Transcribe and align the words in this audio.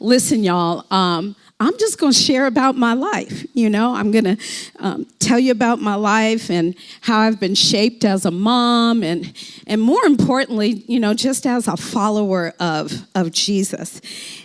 listen, 0.00 0.44
y'all. 0.44 0.84
Um, 0.90 1.36
I'm 1.60 1.76
just 1.78 1.98
going 1.98 2.12
to 2.12 2.18
share 2.18 2.46
about 2.46 2.76
my 2.76 2.92
life. 2.94 3.44
You 3.52 3.68
know, 3.68 3.92
I'm 3.92 4.12
going 4.12 4.24
to 4.24 4.36
um, 4.78 5.06
tell 5.18 5.40
you 5.40 5.50
about 5.50 5.80
my 5.80 5.96
life 5.96 6.50
and 6.50 6.76
how 7.00 7.18
I've 7.18 7.40
been 7.40 7.56
shaped 7.56 8.04
as 8.04 8.24
a 8.24 8.30
mom, 8.30 9.02
and 9.02 9.32
and 9.66 9.80
more 9.80 10.04
importantly, 10.04 10.84
you 10.86 11.00
know, 11.00 11.14
just 11.14 11.46
as 11.46 11.66
a 11.66 11.76
follower 11.76 12.54
of 12.60 12.92
of 13.16 13.32
Jesus. 13.32 14.00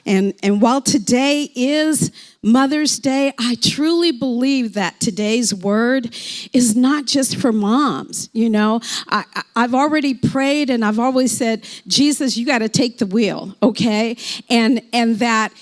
And 0.07 0.34
and 0.41 0.60
while 0.60 0.81
today 0.81 1.52
is 1.55 2.12
Mother's 2.41 2.98
Day, 2.98 3.32
I 3.39 3.55
truly 3.61 4.11
believe 4.11 4.73
that 4.73 5.00
today's 5.00 5.54
word 5.54 6.16
is 6.52 6.75
not 6.75 7.05
just 7.05 7.38
for 7.38 7.54
moms. 7.54 8.30
You 8.34 8.50
know, 8.50 8.82
I, 9.07 9.23
I've 9.55 9.75
already 9.75 10.16
prayed 10.16 10.70
and 10.70 10.84
I've 10.84 11.00
always 11.00 11.36
said, 11.36 11.66
Jesus, 11.88 12.36
you 12.36 12.45
got 12.45 12.59
to 12.59 12.70
take 12.70 12.98
the 12.98 13.05
wheel, 13.05 13.55
okay? 13.61 14.18
And 14.50 14.82
and 14.91 15.20
that 15.20 15.54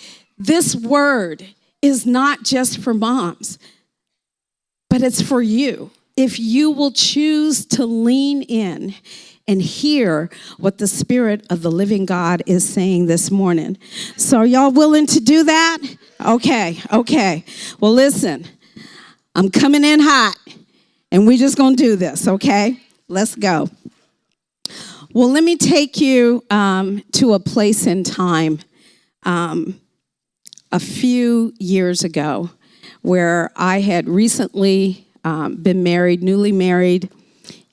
this 0.46 0.76
word 0.76 1.46
is 1.82 2.06
not 2.06 2.44
just 2.44 2.80
for 2.80 2.94
moms, 2.94 3.60
but 4.90 5.02
it's 5.02 5.22
for 5.22 5.42
you. 5.42 5.92
If 6.18 6.40
you 6.40 6.72
will 6.72 6.92
choose 6.92 7.66
to 7.68 7.86
lean 7.86 8.42
in 8.44 8.94
and 9.48 9.62
hear 9.62 10.30
what 10.58 10.78
the 10.78 10.88
Spirit 10.88 11.46
of 11.50 11.62
the 11.62 11.72
living 11.72 12.06
God 12.06 12.44
is 12.46 12.68
saying 12.68 13.08
this 13.08 13.32
morning. 13.32 13.78
So, 14.18 14.38
are 14.38 14.46
y'all 14.46 14.72
willing 14.72 15.08
to 15.08 15.20
do 15.20 15.44
that? 15.44 15.78
Okay, 16.26 16.80
okay. 16.92 17.44
Well, 17.80 17.94
listen, 17.94 18.46
I'm 19.36 19.50
coming 19.50 19.84
in 19.84 20.00
hot, 20.00 20.38
and 21.12 21.26
we're 21.26 21.38
just 21.38 21.58
gonna 21.58 21.76
do 21.76 21.96
this, 21.96 22.28
okay? 22.28 22.80
Let's 23.08 23.36
go. 23.36 23.70
Well, 25.14 25.30
let 25.30 25.44
me 25.44 25.58
take 25.58 26.00
you 26.00 26.44
um, 26.50 27.04
to 27.14 27.34
a 27.34 27.40
place 27.40 27.86
in 27.86 28.04
time. 28.04 28.60
Um, 29.24 29.82
a 30.72 30.80
few 30.80 31.54
years 31.60 32.04
ago 32.04 32.50
where 33.02 33.52
I 33.56 33.82
had 33.82 34.08
recently 34.08 35.08
um, 35.24 35.56
been 35.56 35.84
married, 35.84 36.24
newly 36.24 36.52
married, 36.52 37.10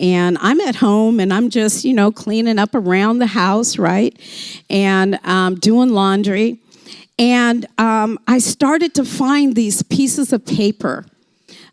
and 0.01 0.39
I'm 0.41 0.61
at 0.61 0.77
home 0.77 1.21
and 1.21 1.33
I'm 1.33 1.51
just, 1.51 1.85
you 1.85 1.93
know, 1.93 2.13
cleaning 2.13 2.59
up 2.59 2.75
around 2.75 3.19
the 3.19 3.27
house, 3.27 3.79
right? 3.79 4.17
And 4.71 5.19
um, 5.25 5.57
doing 5.57 5.91
laundry. 5.91 6.61
And 7.19 7.67
um, 7.79 8.19
I 8.29 8.39
started 8.39 8.95
to 8.95 9.05
find 9.05 9.57
these 9.57 9.83
pieces 9.83 10.33
of 10.33 10.45
paper. 10.47 11.05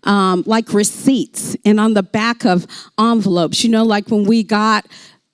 Um, 0.04 0.44
like 0.46 0.72
receipts 0.72 1.58
and 1.66 1.80
on 1.80 1.96
the 1.96 2.04
back 2.04 2.46
of 2.46 2.68
envelopes, 3.00 3.64
you 3.64 3.72
know, 3.72 3.84
like 3.84 4.10
when 4.10 4.26
we 4.26 4.44
got 4.44 4.86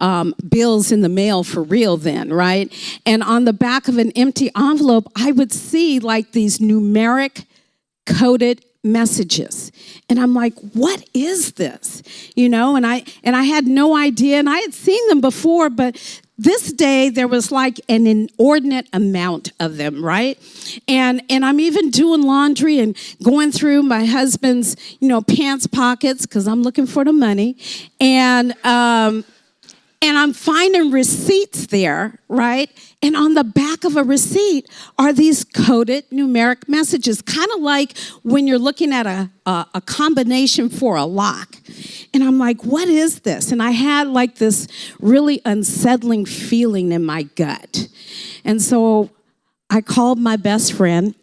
um, 0.02 0.34
bills 0.50 0.92
in 0.92 1.02
the 1.02 1.10
mail 1.10 1.44
for 1.44 1.64
real 1.64 1.96
then, 1.96 2.34
right? 2.34 2.74
And 3.06 3.24
on 3.24 3.46
the 3.46 3.54
back 3.54 3.88
of 3.88 3.98
an 3.98 4.12
empty 4.12 4.50
envelope, 4.58 5.08
I 5.16 5.32
would 5.32 5.54
see 5.54 6.00
like 6.00 6.34
these 6.34 6.58
numeric 6.58 7.46
coded 8.06 8.66
messages. 8.84 9.72
And 10.10 10.20
i'm 10.20 10.34
like 10.34 10.56
what 10.74 11.08
is 11.14 11.54
this? 11.54 12.02
You 12.36 12.50
know 12.50 12.76
and 12.76 12.86
i 12.86 13.04
and 13.24 13.36
i 13.36 13.44
had 13.44 13.68
no 13.68 13.96
idea 13.96 14.40
and 14.40 14.50
i 14.50 14.58
had 14.58 14.74
seen 14.74 15.08
them 15.08 15.22
before 15.22 15.70
but 15.70 15.96
this 16.40 16.74
day 16.74 17.10
there 17.10 17.28
was 17.28 17.52
like 17.52 17.80
an 17.88 18.08
inordinate 18.08 18.88
amount 18.92 19.52
of 19.60 19.78
them 19.78 20.04
right? 20.04 20.40
And 20.88 21.22
and 21.30 21.46
i'm 21.46 21.60
even 21.60 21.92
doing 21.92 22.24
laundry 22.24 22.80
and 22.80 22.98
going 23.22 23.52
through 23.52 23.84
my 23.84 24.06
husband's 24.06 24.76
you 25.00 25.08
know 25.08 25.22
pants 25.22 25.68
pockets 25.68 26.26
because 26.26 26.48
i'm 26.48 26.64
looking 26.64 26.88
for 26.88 27.06
the 27.06 27.14
money. 27.14 27.58
And 28.00 28.56
um 28.66 29.26
and 30.04 30.18
I'm 30.18 30.34
finding 30.34 30.92
receipts 30.92 31.68
there, 31.68 32.20
right? 32.28 32.70
And 33.04 33.16
on 33.16 33.36
the 33.36 33.44
back 33.44 33.84
of 33.84 33.98
a 33.98 34.04
receipt 34.04 34.68
are 34.98 35.14
these 35.14 35.44
coded 35.44 36.10
numeric 36.10 36.68
messages, 36.68 37.22
kind 37.22 37.50
of 37.56 37.62
like 37.62 37.96
when 38.24 38.48
you're 38.48 38.60
looking 38.60 38.94
at 38.94 39.06
a, 39.06 39.30
a, 39.46 39.68
a, 39.76 39.82
combination 39.82 40.70
for 40.70 40.96
a 40.96 41.06
lock. 41.06 41.56
And 42.14 42.24
I'm 42.24 42.40
like, 42.40 42.66
what 42.66 42.88
is 42.88 43.22
this? 43.22 43.52
And 43.52 43.62
I 43.62 43.72
had 43.72 44.08
like 44.08 44.36
this 44.36 44.68
really 45.00 45.40
unsettling 45.46 46.26
feeling 46.26 46.92
in 46.92 47.06
my 47.06 47.24
gut. 47.24 47.88
And 48.44 48.60
so 48.60 49.12
I 49.70 49.82
called 49.82 50.18
my 50.18 50.36
best 50.36 50.74
friend 50.74 51.14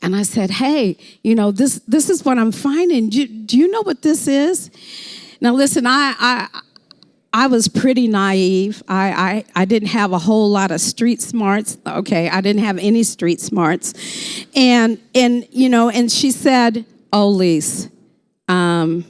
and 0.00 0.16
I 0.16 0.22
said, 0.22 0.50
hey, 0.50 0.96
you 1.22 1.34
know, 1.34 1.52
this, 1.52 1.80
this 1.86 2.08
is 2.08 2.24
what 2.24 2.38
I'm 2.38 2.52
finding. 2.52 3.10
Do, 3.10 3.26
do 3.26 3.58
you 3.58 3.70
know 3.70 3.82
what 3.82 4.02
this 4.02 4.26
is? 4.26 4.70
Now, 5.40 5.54
listen, 5.54 5.86
I, 5.86 6.14
I 6.18 6.60
I 7.34 7.46
was 7.46 7.66
pretty 7.66 8.08
naive. 8.08 8.82
I, 8.88 9.44
I, 9.54 9.62
I 9.62 9.64
didn't 9.64 9.88
have 9.88 10.12
a 10.12 10.18
whole 10.18 10.50
lot 10.50 10.70
of 10.70 10.80
street 10.80 11.22
smarts. 11.22 11.78
Okay, 11.86 12.28
I 12.28 12.40
didn't 12.42 12.62
have 12.62 12.76
any 12.78 13.02
street 13.02 13.40
smarts. 13.40 14.44
And, 14.54 15.00
and 15.14 15.46
you 15.50 15.68
know, 15.68 15.88
and 15.88 16.12
she 16.12 16.30
said, 16.30 16.84
Oh, 17.12 17.28
Lise, 17.28 17.88
um, 18.48 19.04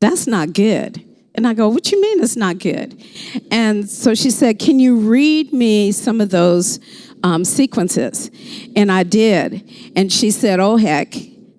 that's 0.00 0.26
not 0.26 0.52
good. 0.52 1.02
And 1.34 1.46
I 1.46 1.54
go, 1.54 1.68
What 1.68 1.90
you 1.90 2.00
mean 2.00 2.22
it's 2.22 2.36
not 2.36 2.58
good? 2.58 3.02
And 3.50 3.88
so 3.88 4.14
she 4.14 4.30
said, 4.30 4.58
Can 4.58 4.78
you 4.78 4.96
read 4.96 5.52
me 5.52 5.92
some 5.92 6.20
of 6.20 6.28
those 6.28 6.78
um, 7.22 7.42
sequences? 7.44 8.30
And 8.74 8.92
I 8.92 9.02
did. 9.02 9.92
And 9.96 10.12
she 10.12 10.30
said, 10.30 10.60
Oh, 10.60 10.76
heck. 10.76 11.14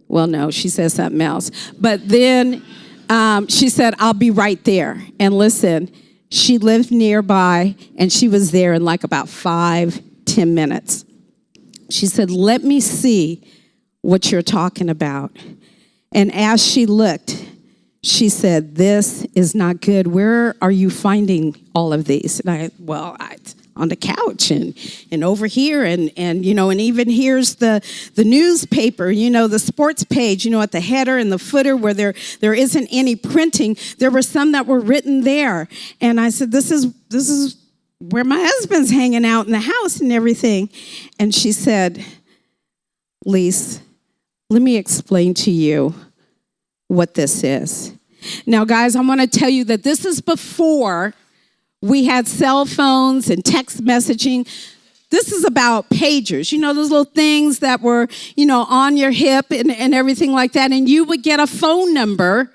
Well, 0.07 0.27
no, 0.27 0.51
she 0.51 0.69
said 0.69 0.91
something 0.91 1.21
else. 1.21 1.51
But 1.79 2.07
then 2.07 2.63
um, 3.09 3.47
she 3.47 3.69
said, 3.69 3.93
I'll 3.99 4.13
be 4.13 4.31
right 4.31 4.63
there. 4.63 5.01
And 5.19 5.37
listen, 5.37 5.91
she 6.29 6.57
lived 6.57 6.91
nearby 6.91 7.75
and 7.97 8.11
she 8.11 8.27
was 8.27 8.51
there 8.51 8.73
in 8.73 8.83
like 8.83 9.03
about 9.03 9.29
five, 9.29 10.01
ten 10.25 10.53
minutes. 10.53 11.05
She 11.89 12.05
said, 12.05 12.29
Let 12.29 12.63
me 12.63 12.79
see 12.79 13.43
what 14.01 14.31
you're 14.31 14.41
talking 14.41 14.89
about. 14.89 15.31
And 16.11 16.33
as 16.33 16.65
she 16.65 16.85
looked, 16.85 17.45
she 18.03 18.29
said, 18.29 18.75
This 18.75 19.25
is 19.35 19.55
not 19.55 19.81
good. 19.81 20.07
Where 20.07 20.55
are 20.61 20.71
you 20.71 20.89
finding 20.89 21.55
all 21.73 21.93
of 21.93 22.05
these? 22.05 22.39
And 22.41 22.49
I, 22.49 22.69
well, 22.79 23.15
I, 23.19 23.37
on 23.77 23.89
the 23.89 23.95
couch 23.95 24.51
and 24.51 24.75
and 25.11 25.23
over 25.23 25.45
here 25.47 25.83
and 25.83 26.11
and 26.17 26.45
you 26.45 26.53
know 26.53 26.69
and 26.69 26.81
even 26.81 27.09
here's 27.09 27.55
the 27.55 27.81
the 28.15 28.23
newspaper 28.23 29.09
you 29.09 29.29
know 29.29 29.47
the 29.47 29.59
sports 29.59 30.03
page 30.03 30.45
you 30.45 30.51
know 30.51 30.61
at 30.61 30.71
the 30.71 30.81
header 30.81 31.17
and 31.17 31.31
the 31.31 31.39
footer 31.39 31.75
where 31.75 31.93
there 31.93 32.13
there 32.39 32.53
isn't 32.53 32.87
any 32.91 33.15
printing. 33.15 33.77
There 33.97 34.11
were 34.11 34.21
some 34.21 34.51
that 34.53 34.65
were 34.65 34.79
written 34.79 35.21
there. 35.21 35.67
And 36.01 36.19
i 36.19 36.29
said 36.29 36.51
this 36.51 36.71
is 36.71 36.93
this 37.09 37.29
is 37.29 37.57
where 37.99 38.23
my 38.23 38.39
husband's 38.39 38.91
hanging 38.91 39.25
out 39.25 39.47
in 39.47 39.51
the 39.51 39.59
house 39.59 39.99
and 39.99 40.11
everything. 40.11 40.69
And 41.19 41.33
she 41.33 41.51
said 41.51 42.03
lise 43.25 43.81
let 44.49 44.61
me 44.61 44.77
explain 44.77 45.33
to 45.33 45.51
you 45.51 45.93
what 46.87 47.15
this 47.15 47.43
is. 47.43 47.93
Now 48.45 48.65
guys 48.65 48.95
i 48.95 49.01
want 49.01 49.21
to 49.21 49.27
tell 49.27 49.49
you 49.49 49.63
that 49.65 49.83
this 49.83 50.05
is 50.05 50.21
before 50.21 51.13
we 51.81 52.05
had 52.05 52.27
cell 52.27 52.65
phones 52.65 53.29
and 53.29 53.43
text 53.43 53.83
messaging. 53.83 54.47
This 55.09 55.31
is 55.31 55.45
about 55.45 55.89
pagers, 55.89 56.51
you 56.51 56.59
know, 56.59 56.73
those 56.73 56.89
little 56.89 57.05
things 57.05 57.59
that 57.59 57.81
were, 57.81 58.07
you 58.35 58.45
know, 58.45 58.65
on 58.67 58.97
your 58.97 59.11
hip 59.11 59.45
and, 59.51 59.71
and 59.71 59.93
everything 59.93 60.33
like 60.33 60.53
that. 60.53 60.71
And 60.71 60.89
you 60.89 61.05
would 61.05 61.23
get 61.23 61.39
a 61.39 61.47
phone 61.47 61.93
number 61.93 62.51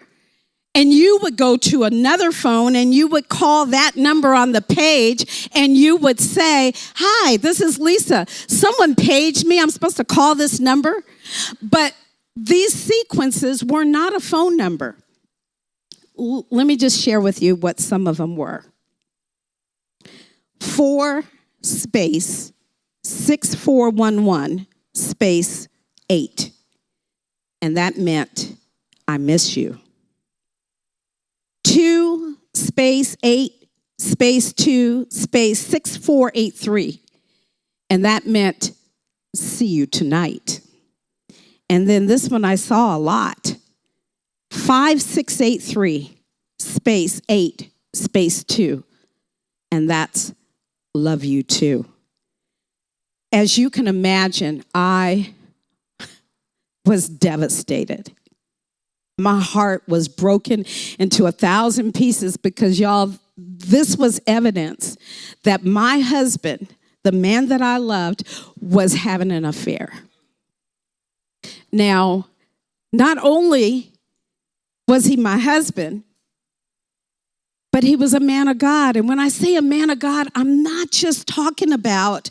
and 0.75 0.93
you 0.93 1.19
would 1.22 1.37
go 1.37 1.56
to 1.56 1.84
another 1.84 2.33
phone 2.33 2.75
and 2.75 2.93
you 2.93 3.06
would 3.06 3.28
call 3.28 3.66
that 3.66 3.93
number 3.97 4.34
on 4.34 4.53
the 4.53 4.60
page 4.62 5.49
and 5.54 5.77
you 5.77 5.97
would 5.97 6.19
say, 6.19 6.72
Hi, 6.97 7.37
this 7.37 7.60
is 7.60 7.78
Lisa. 7.78 8.27
Someone 8.49 8.94
paged 8.94 9.47
me. 9.47 9.60
I'm 9.60 9.71
supposed 9.71 9.97
to 9.99 10.04
call 10.04 10.34
this 10.34 10.60
number. 10.60 11.04
But 11.62 11.94
these 12.34 12.72
sequences 12.72 13.65
were 13.65 13.84
not 13.84 14.15
a 14.15 14.21
phone 14.21 14.56
number. 14.56 14.97
L- 16.19 16.47
let 16.50 16.66
me 16.66 16.77
just 16.77 17.00
share 17.00 17.21
with 17.21 17.41
you 17.41 17.54
what 17.54 17.78
some 17.78 18.06
of 18.06 18.16
them 18.16 18.37
were 18.37 18.65
four 20.62 21.25
space 21.62 22.53
6411 23.05 24.66
space 24.95 25.69
8. 26.09 26.53
And 27.60 27.77
that 27.77 27.98
meant, 27.98 28.57
I 29.07 29.19
miss 29.19 29.57
you. 29.57 29.78
Two 31.65 32.39
space 32.54 33.16
8 33.22 33.53
space 33.98 34.53
2 34.53 35.07
space 35.10 35.59
6483. 35.60 37.01
And 37.91 38.04
that 38.04 38.27
meant, 38.27 38.72
see 39.34 39.66
you 39.66 39.86
tonight. 39.86 40.60
And 41.69 41.89
then 41.89 42.07
this 42.07 42.28
one 42.28 42.45
I 42.45 42.54
saw 42.54 42.97
a 42.97 42.98
lot 42.98 43.57
5683 44.51 46.19
space 46.59 47.21
8 47.28 47.71
space 47.95 48.45
2. 48.45 48.84
And 49.71 49.89
that's 49.89 50.34
love 50.94 51.24
you 51.24 51.42
too. 51.42 51.86
As 53.33 53.56
you 53.56 53.71
can 53.71 53.89
imagine, 53.89 54.62
I 54.74 55.34
was 56.84 57.09
devastated. 57.09 58.12
My 59.18 59.41
heart 59.41 59.84
was 59.86 60.09
broken 60.09 60.65
into 60.98 61.27
a 61.27 61.33
thousand 61.33 61.94
pieces 61.94 62.36
because, 62.36 62.80
y'all, 62.80 63.15
this 63.36 63.97
was 63.97 64.21
evidence 64.27 64.97
that 65.44 65.65
my 65.65 66.00
husband, 66.00 66.74
the 67.04 67.12
man 67.12 67.48
that 67.48 67.62
I 67.62 67.78
loved, 67.78 68.24
was 68.60 68.95
having 68.95 69.30
an 69.30 69.45
affair. 69.45 69.92
Now, 71.71 72.27
not 72.92 73.16
only 73.22 73.92
was 74.86 75.06
he 75.06 75.16
my 75.16 75.38
husband, 75.38 76.04
but 77.72 77.83
he 77.83 77.97
was 77.97 78.15
a 78.15 78.21
man 78.21 78.47
of 78.48 78.59
God. 78.59 78.97
And 78.97 79.09
when 79.09 79.19
I 79.19 79.28
say 79.28 79.57
a 79.57 79.63
man 79.63 79.91
of 79.91 79.98
God, 79.98 80.28
I'm 80.34 80.63
not 80.63 80.91
just 80.91 81.27
talking 81.27 81.72
about 81.72 82.30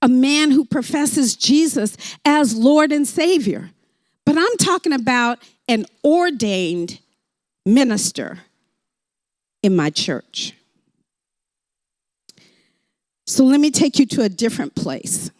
a 0.00 0.08
man 0.08 0.50
who 0.52 0.64
professes 0.64 1.36
Jesus 1.36 1.96
as 2.24 2.54
Lord 2.54 2.92
and 2.92 3.06
Savior, 3.06 3.70
but 4.24 4.38
I'm 4.38 4.56
talking 4.58 4.92
about 4.92 5.38
an 5.68 5.84
ordained 6.04 7.00
minister 7.66 8.38
in 9.62 9.76
my 9.76 9.90
church. 9.90 10.54
So 13.26 13.44
let 13.44 13.60
me 13.60 13.70
take 13.70 13.98
you 13.98 14.06
to 14.06 14.22
a 14.22 14.28
different 14.28 14.74
place. 14.74 15.30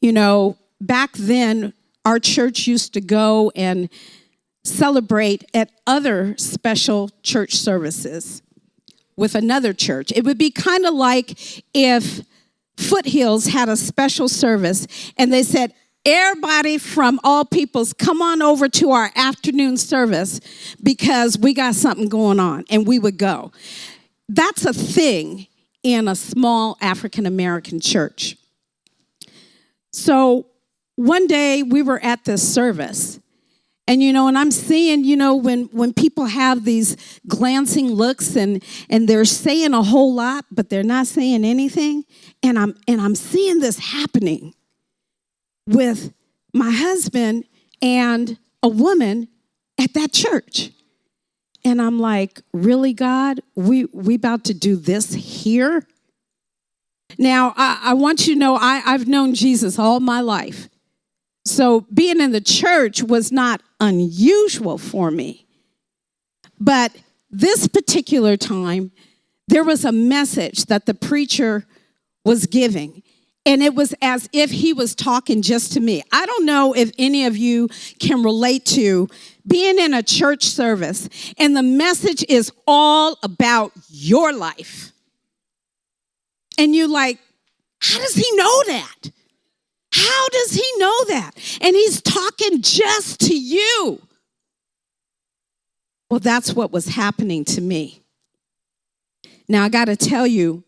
You 0.00 0.12
know, 0.12 0.56
back 0.80 1.12
then, 1.14 1.72
our 2.04 2.18
church 2.18 2.66
used 2.66 2.94
to 2.94 3.00
go 3.00 3.50
and 3.56 3.88
celebrate 4.68 5.44
at 5.54 5.70
other 5.86 6.36
special 6.36 7.10
church 7.22 7.54
services 7.54 8.42
with 9.16 9.34
another 9.34 9.72
church. 9.72 10.12
It 10.14 10.24
would 10.24 10.38
be 10.38 10.50
kind 10.50 10.86
of 10.86 10.94
like 10.94 11.64
if 11.74 12.22
Foothills 12.76 13.46
had 13.46 13.68
a 13.68 13.76
special 13.76 14.28
service 14.28 14.86
and 15.16 15.32
they 15.32 15.42
said, 15.42 15.74
Everybody 16.06 16.78
from 16.78 17.20
all 17.22 17.44
peoples, 17.44 17.92
come 17.92 18.22
on 18.22 18.40
over 18.40 18.68
to 18.68 18.92
our 18.92 19.10
afternoon 19.14 19.76
service 19.76 20.40
because 20.82 21.36
we 21.36 21.52
got 21.52 21.74
something 21.74 22.08
going 22.08 22.40
on, 22.40 22.64
and 22.70 22.86
we 22.86 22.98
would 22.98 23.18
go. 23.18 23.52
That's 24.28 24.64
a 24.64 24.72
thing 24.72 25.48
in 25.82 26.08
a 26.08 26.14
small 26.14 26.78
African 26.80 27.26
American 27.26 27.80
church. 27.80 28.36
So 29.92 30.46
one 30.96 31.26
day 31.26 31.62
we 31.62 31.82
were 31.82 32.02
at 32.02 32.24
this 32.24 32.54
service, 32.54 33.20
and 33.88 34.02
you 34.02 34.12
know, 34.12 34.28
and 34.28 34.36
I'm 34.36 34.50
seeing, 34.50 35.02
you 35.02 35.16
know, 35.16 35.34
when 35.34 35.64
when 35.72 35.94
people 35.94 36.26
have 36.26 36.64
these 36.64 37.18
glancing 37.26 37.88
looks 37.88 38.36
and 38.36 38.62
and 38.90 39.08
they're 39.08 39.24
saying 39.24 39.72
a 39.72 39.82
whole 39.82 40.14
lot, 40.14 40.44
but 40.50 40.68
they're 40.68 40.82
not 40.82 41.06
saying 41.06 41.42
anything, 41.42 42.04
and 42.42 42.58
I'm 42.58 42.76
and 42.86 43.00
I'm 43.00 43.14
seeing 43.14 43.60
this 43.60 43.78
happening 43.78 44.54
with 45.66 46.12
my 46.52 46.70
husband 46.70 47.44
and 47.80 48.38
a 48.62 48.68
woman 48.68 49.28
at 49.80 49.94
that 49.94 50.12
church. 50.12 50.70
And 51.64 51.80
I'm 51.80 51.98
like, 51.98 52.42
really, 52.52 52.92
God? 52.92 53.40
We 53.56 53.86
we 53.86 54.14
about 54.16 54.44
to 54.44 54.54
do 54.54 54.76
this 54.76 55.14
here? 55.14 55.86
Now, 57.18 57.54
I, 57.56 57.80
I 57.82 57.94
want 57.94 58.26
you 58.26 58.34
to 58.34 58.38
know 58.38 58.56
I, 58.56 58.82
I've 58.84 59.08
known 59.08 59.34
Jesus 59.34 59.78
all 59.78 59.98
my 59.98 60.20
life. 60.20 60.68
So 61.48 61.86
being 61.92 62.20
in 62.20 62.32
the 62.32 62.40
church 62.40 63.02
was 63.02 63.32
not 63.32 63.62
unusual 63.80 64.78
for 64.78 65.10
me. 65.10 65.46
But 66.60 66.96
this 67.30 67.68
particular 67.68 68.36
time, 68.36 68.92
there 69.48 69.64
was 69.64 69.84
a 69.84 69.92
message 69.92 70.66
that 70.66 70.86
the 70.86 70.94
preacher 70.94 71.66
was 72.24 72.46
giving 72.46 73.02
and 73.46 73.62
it 73.62 73.74
was 73.74 73.94
as 74.02 74.28
if 74.34 74.50
he 74.50 74.74
was 74.74 74.94
talking 74.94 75.40
just 75.40 75.72
to 75.72 75.80
me. 75.80 76.02
I 76.12 76.26
don't 76.26 76.44
know 76.44 76.74
if 76.74 76.92
any 76.98 77.24
of 77.24 77.36
you 77.36 77.68
can 77.98 78.22
relate 78.22 78.66
to 78.66 79.08
being 79.46 79.78
in 79.78 79.94
a 79.94 80.02
church 80.02 80.44
service 80.44 81.08
and 81.38 81.56
the 81.56 81.62
message 81.62 82.22
is 82.28 82.52
all 82.66 83.18
about 83.22 83.72
your 83.88 84.34
life. 84.34 84.92
And 86.58 86.74
you're 86.74 86.88
like, 86.88 87.18
how 87.80 87.98
does 87.98 88.14
he 88.14 88.36
know 88.36 88.62
that? 88.66 89.10
How 89.98 90.28
does 90.28 90.52
he 90.52 90.64
know 90.76 91.04
that? 91.08 91.32
And 91.60 91.74
he's 91.74 92.00
talking 92.00 92.62
just 92.62 93.20
to 93.22 93.36
you. 93.36 94.00
Well, 96.08 96.20
that's 96.20 96.54
what 96.54 96.70
was 96.70 96.88
happening 96.88 97.44
to 97.46 97.60
me. 97.60 98.02
Now, 99.48 99.64
I 99.64 99.68
got 99.68 99.86
to 99.86 99.96
tell 99.96 100.26
you, 100.26 100.62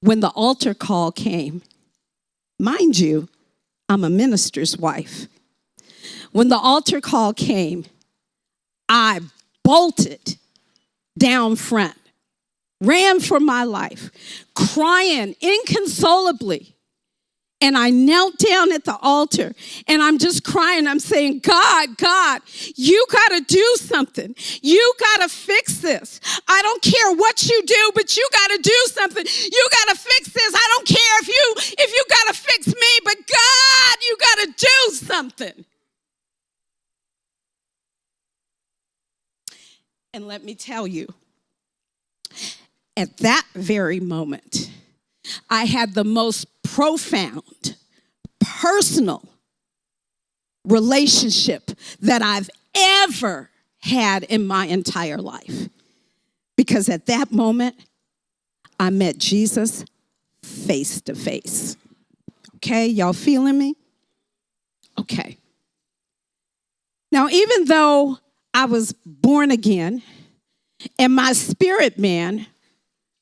when 0.00 0.20
the 0.20 0.28
altar 0.28 0.72
call 0.72 1.10
came, 1.10 1.62
mind 2.60 2.98
you, 2.98 3.28
I'm 3.88 4.04
a 4.04 4.10
minister's 4.10 4.78
wife. 4.78 5.26
When 6.32 6.48
the 6.48 6.58
altar 6.58 7.00
call 7.00 7.32
came, 7.32 7.86
I 8.88 9.20
bolted 9.64 10.36
down 11.18 11.56
front, 11.56 11.96
ran 12.80 13.18
for 13.18 13.40
my 13.40 13.64
life, 13.64 14.10
crying 14.54 15.34
inconsolably 15.40 16.73
and 17.64 17.78
I 17.78 17.88
knelt 17.88 18.36
down 18.36 18.72
at 18.72 18.84
the 18.84 18.98
altar 19.00 19.54
and 19.88 20.02
I'm 20.02 20.18
just 20.18 20.44
crying. 20.44 20.86
I'm 20.86 20.98
saying, 21.00 21.38
God, 21.38 21.96
God, 21.96 22.42
you 22.76 23.06
got 23.10 23.28
to 23.28 23.40
do 23.40 23.76
something. 23.76 24.34
You 24.60 24.92
got 25.00 25.22
to 25.22 25.34
fix 25.34 25.78
this. 25.78 26.20
I 26.46 26.60
don't 26.60 26.82
care 26.82 27.16
what 27.16 27.48
you 27.48 27.62
do, 27.64 27.90
but 27.94 28.18
you 28.18 28.28
got 28.32 28.48
to 28.48 28.58
do 28.58 28.86
something. 28.88 29.24
You 29.24 29.68
got 29.70 29.94
to 29.94 29.98
fix 29.98 30.28
this. 30.28 30.54
I 30.54 30.72
don't 30.76 30.86
care 30.86 31.20
if 31.22 31.28
you 31.28 31.54
if 31.56 31.90
you 31.90 32.04
got 32.10 32.34
to 32.34 32.38
fix 32.38 32.66
me, 32.66 32.98
but 33.02 33.16
God, 33.16 33.96
you 34.02 34.16
got 34.20 34.38
to 34.40 34.46
do 34.58 34.94
something. 34.96 35.64
And 40.12 40.28
let 40.28 40.44
me 40.44 40.54
tell 40.54 40.86
you, 40.86 41.14
at 42.94 43.16
that 43.18 43.46
very 43.54 44.00
moment, 44.00 44.70
I 45.48 45.64
had 45.64 45.94
the 45.94 46.04
most 46.04 46.46
profound, 46.62 47.76
personal 48.40 49.22
relationship 50.64 51.70
that 52.00 52.22
I've 52.22 52.50
ever 52.74 53.50
had 53.80 54.24
in 54.24 54.46
my 54.46 54.66
entire 54.66 55.18
life. 55.18 55.68
Because 56.56 56.88
at 56.88 57.06
that 57.06 57.32
moment, 57.32 57.76
I 58.78 58.90
met 58.90 59.18
Jesus 59.18 59.84
face 60.42 61.00
to 61.02 61.14
face. 61.14 61.76
Okay, 62.56 62.86
y'all 62.86 63.12
feeling 63.12 63.58
me? 63.58 63.74
Okay. 64.98 65.38
Now, 67.12 67.28
even 67.28 67.66
though 67.66 68.18
I 68.52 68.64
was 68.64 68.92
born 69.04 69.50
again 69.50 70.02
and 70.98 71.14
my 71.14 71.32
spirit 71.32 71.98
man 71.98 72.46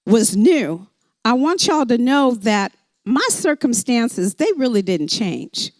was 0.07 0.37
new, 0.37 0.87
I 1.25 1.35
want 1.35 1.67
y'all 1.67 1.87
to 1.87 1.99
know 1.99 2.33
that 2.35 2.73
my 3.05 3.27
circumstances, 3.31 4.35
they 4.35 4.51
really 4.57 4.83
didn't 4.83 5.09
change. 5.09 5.73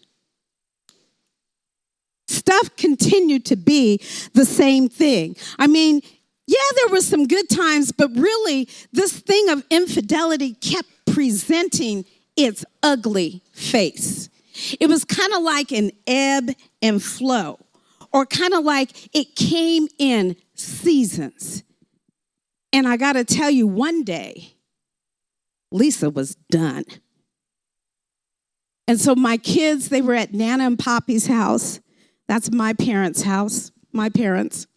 Stuff 2.27 2.75
continued 2.77 3.45
to 3.45 3.55
be 3.55 3.99
the 4.33 4.45
same 4.45 4.89
thing. 4.89 5.35
I 5.59 5.67
mean, 5.67 6.01
yeah, 6.47 6.57
there 6.75 6.89
were 6.89 7.01
some 7.01 7.27
good 7.27 7.49
times, 7.49 7.91
but 7.91 8.11
really, 8.15 8.67
this 8.91 9.17
thing 9.19 9.49
of 9.49 9.63
infidelity 9.69 10.53
kept 10.53 10.89
presenting 11.05 12.05
its 12.35 12.65
ugly 12.81 13.41
face. 13.53 14.29
It 14.79 14.87
was 14.87 15.05
kind 15.05 15.33
of 15.33 15.41
like 15.41 15.71
an 15.71 15.91
ebb 16.05 16.51
and 16.81 17.01
flow, 17.01 17.59
or 18.11 18.25
kind 18.25 18.53
of 18.53 18.63
like 18.63 19.09
it 19.15 19.35
came 19.35 19.87
in 19.97 20.35
seasons. 20.55 21.63
And 22.71 22.87
I 22.87 22.97
got 22.97 23.13
to 23.13 23.23
tell 23.23 23.49
you, 23.49 23.67
one 23.67 24.03
day, 24.03 24.52
Lisa 25.73 26.09
was 26.09 26.35
done. 26.49 26.85
And 28.87 28.99
so 28.99 29.15
my 29.15 29.37
kids, 29.37 29.89
they 29.89 30.01
were 30.01 30.13
at 30.13 30.33
Nana 30.33 30.65
and 30.65 30.77
Poppy's 30.77 31.27
house. 31.27 31.79
That's 32.27 32.51
my 32.51 32.73
parents' 32.73 33.23
house, 33.23 33.71
my 33.91 34.09
parents. 34.09 34.67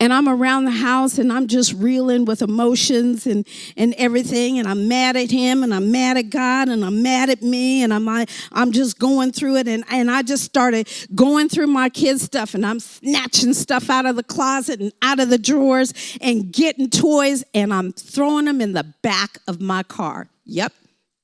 And 0.00 0.12
I'm 0.12 0.28
around 0.28 0.64
the 0.64 0.70
house 0.70 1.18
and 1.18 1.32
I'm 1.32 1.46
just 1.46 1.72
reeling 1.74 2.24
with 2.24 2.42
emotions 2.42 3.26
and, 3.26 3.46
and 3.76 3.94
everything. 3.98 4.58
And 4.58 4.66
I'm 4.66 4.88
mad 4.88 5.16
at 5.16 5.30
him 5.30 5.62
and 5.62 5.74
I'm 5.74 5.90
mad 5.90 6.16
at 6.16 6.30
God 6.30 6.68
and 6.68 6.84
I'm 6.84 7.02
mad 7.02 7.30
at 7.30 7.42
me 7.42 7.82
and 7.82 7.92
I'm, 7.92 8.08
I, 8.08 8.26
I'm 8.52 8.72
just 8.72 8.98
going 8.98 9.32
through 9.32 9.56
it. 9.56 9.68
And, 9.68 9.84
and 9.90 10.10
I 10.10 10.22
just 10.22 10.44
started 10.44 10.88
going 11.14 11.48
through 11.48 11.68
my 11.68 11.88
kids' 11.88 12.22
stuff 12.22 12.54
and 12.54 12.64
I'm 12.64 12.80
snatching 12.80 13.54
stuff 13.54 13.90
out 13.90 14.06
of 14.06 14.16
the 14.16 14.22
closet 14.22 14.80
and 14.80 14.92
out 15.02 15.20
of 15.20 15.30
the 15.30 15.38
drawers 15.38 15.92
and 16.20 16.52
getting 16.52 16.90
toys 16.90 17.44
and 17.54 17.72
I'm 17.72 17.92
throwing 17.92 18.46
them 18.46 18.60
in 18.60 18.72
the 18.72 18.84
back 19.02 19.38
of 19.48 19.60
my 19.60 19.82
car. 19.82 20.28
Yep, 20.44 20.72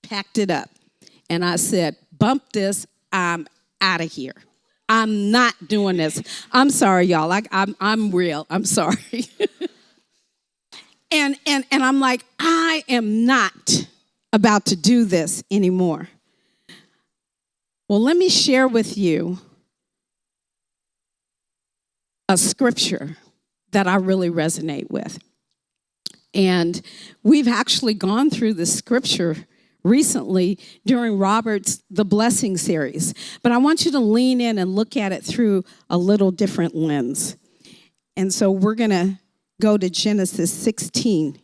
packed 0.03 0.39
it 0.39 0.51
up. 0.51 0.71
And 1.31 1.45
I 1.45 1.57
said, 1.57 1.97
bump 2.17 2.53
this, 2.53 2.87
I'm 3.13 3.47
out 3.81 4.01
of 4.01 4.11
here. 4.13 4.35
I'm 4.89 5.31
not 5.31 5.55
doing 5.67 5.99
this. 5.99 6.23
I'm 6.53 6.71
sorry, 6.71 7.07
y'all. 7.07 7.31
I, 7.33 7.43
I'm, 7.53 7.77
I'm 7.81 8.11
real. 8.11 8.47
I'm 8.49 8.65
sorry. 8.65 9.27
and, 11.11 11.37
and, 11.47 11.65
and 11.71 11.83
I'm 11.83 12.01
like, 12.01 12.25
I 12.39 12.85
am 12.89 13.27
not 13.27 13.87
about 14.33 14.67
to 14.67 14.77
do 14.77 15.05
this 15.05 15.43
anymore. 15.51 16.09
Well, 17.89 18.03
let 18.03 18.17
me 18.17 18.29
share 18.29 18.69
with 18.69 18.99
you 18.99 19.39
a 22.29 22.37
scripture 22.37 23.17
that 23.73 23.87
I 23.87 23.97
really 23.97 24.31
resonate 24.31 24.91
with. 24.91 25.19
And 26.35 26.81
we've 27.23 27.49
actually 27.49 27.95
gone 27.95 28.31
through 28.31 28.55
the 28.55 28.67
scripture 28.67 29.37
recently 29.85 30.59
during 30.85 31.19
Robert's 31.19 31.83
The 31.91 32.05
Blessing 32.05 32.57
series. 32.57 33.15
But 33.43 33.53
I 33.53 33.59
want 33.59 33.85
you 33.85 33.91
to 33.93 34.01
lean 34.01 34.41
in 34.41 34.59
and 34.59 34.75
look 34.75 34.97
at 34.97 35.13
it 35.13 35.25
through 35.25 35.65
a 35.89 35.99
little 35.99 36.31
different 36.31 36.75
lens. 36.75 37.37
And 38.17 38.33
so 38.33 38.51
we're 38.51 38.75
going 38.75 38.91
to 38.91 39.19
go 39.61 39.77
to 39.77 39.89
Genesis 39.91 40.53
16, 40.53 41.39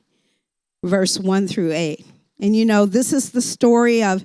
verse 0.82 1.18
1 1.18 1.48
through 1.48 1.72
8. 1.72 2.06
And 2.40 2.56
you 2.56 2.64
know, 2.64 2.84
this 2.84 3.12
is 3.12 3.30
the 3.30 3.40
story 3.40 4.02
of 4.02 4.24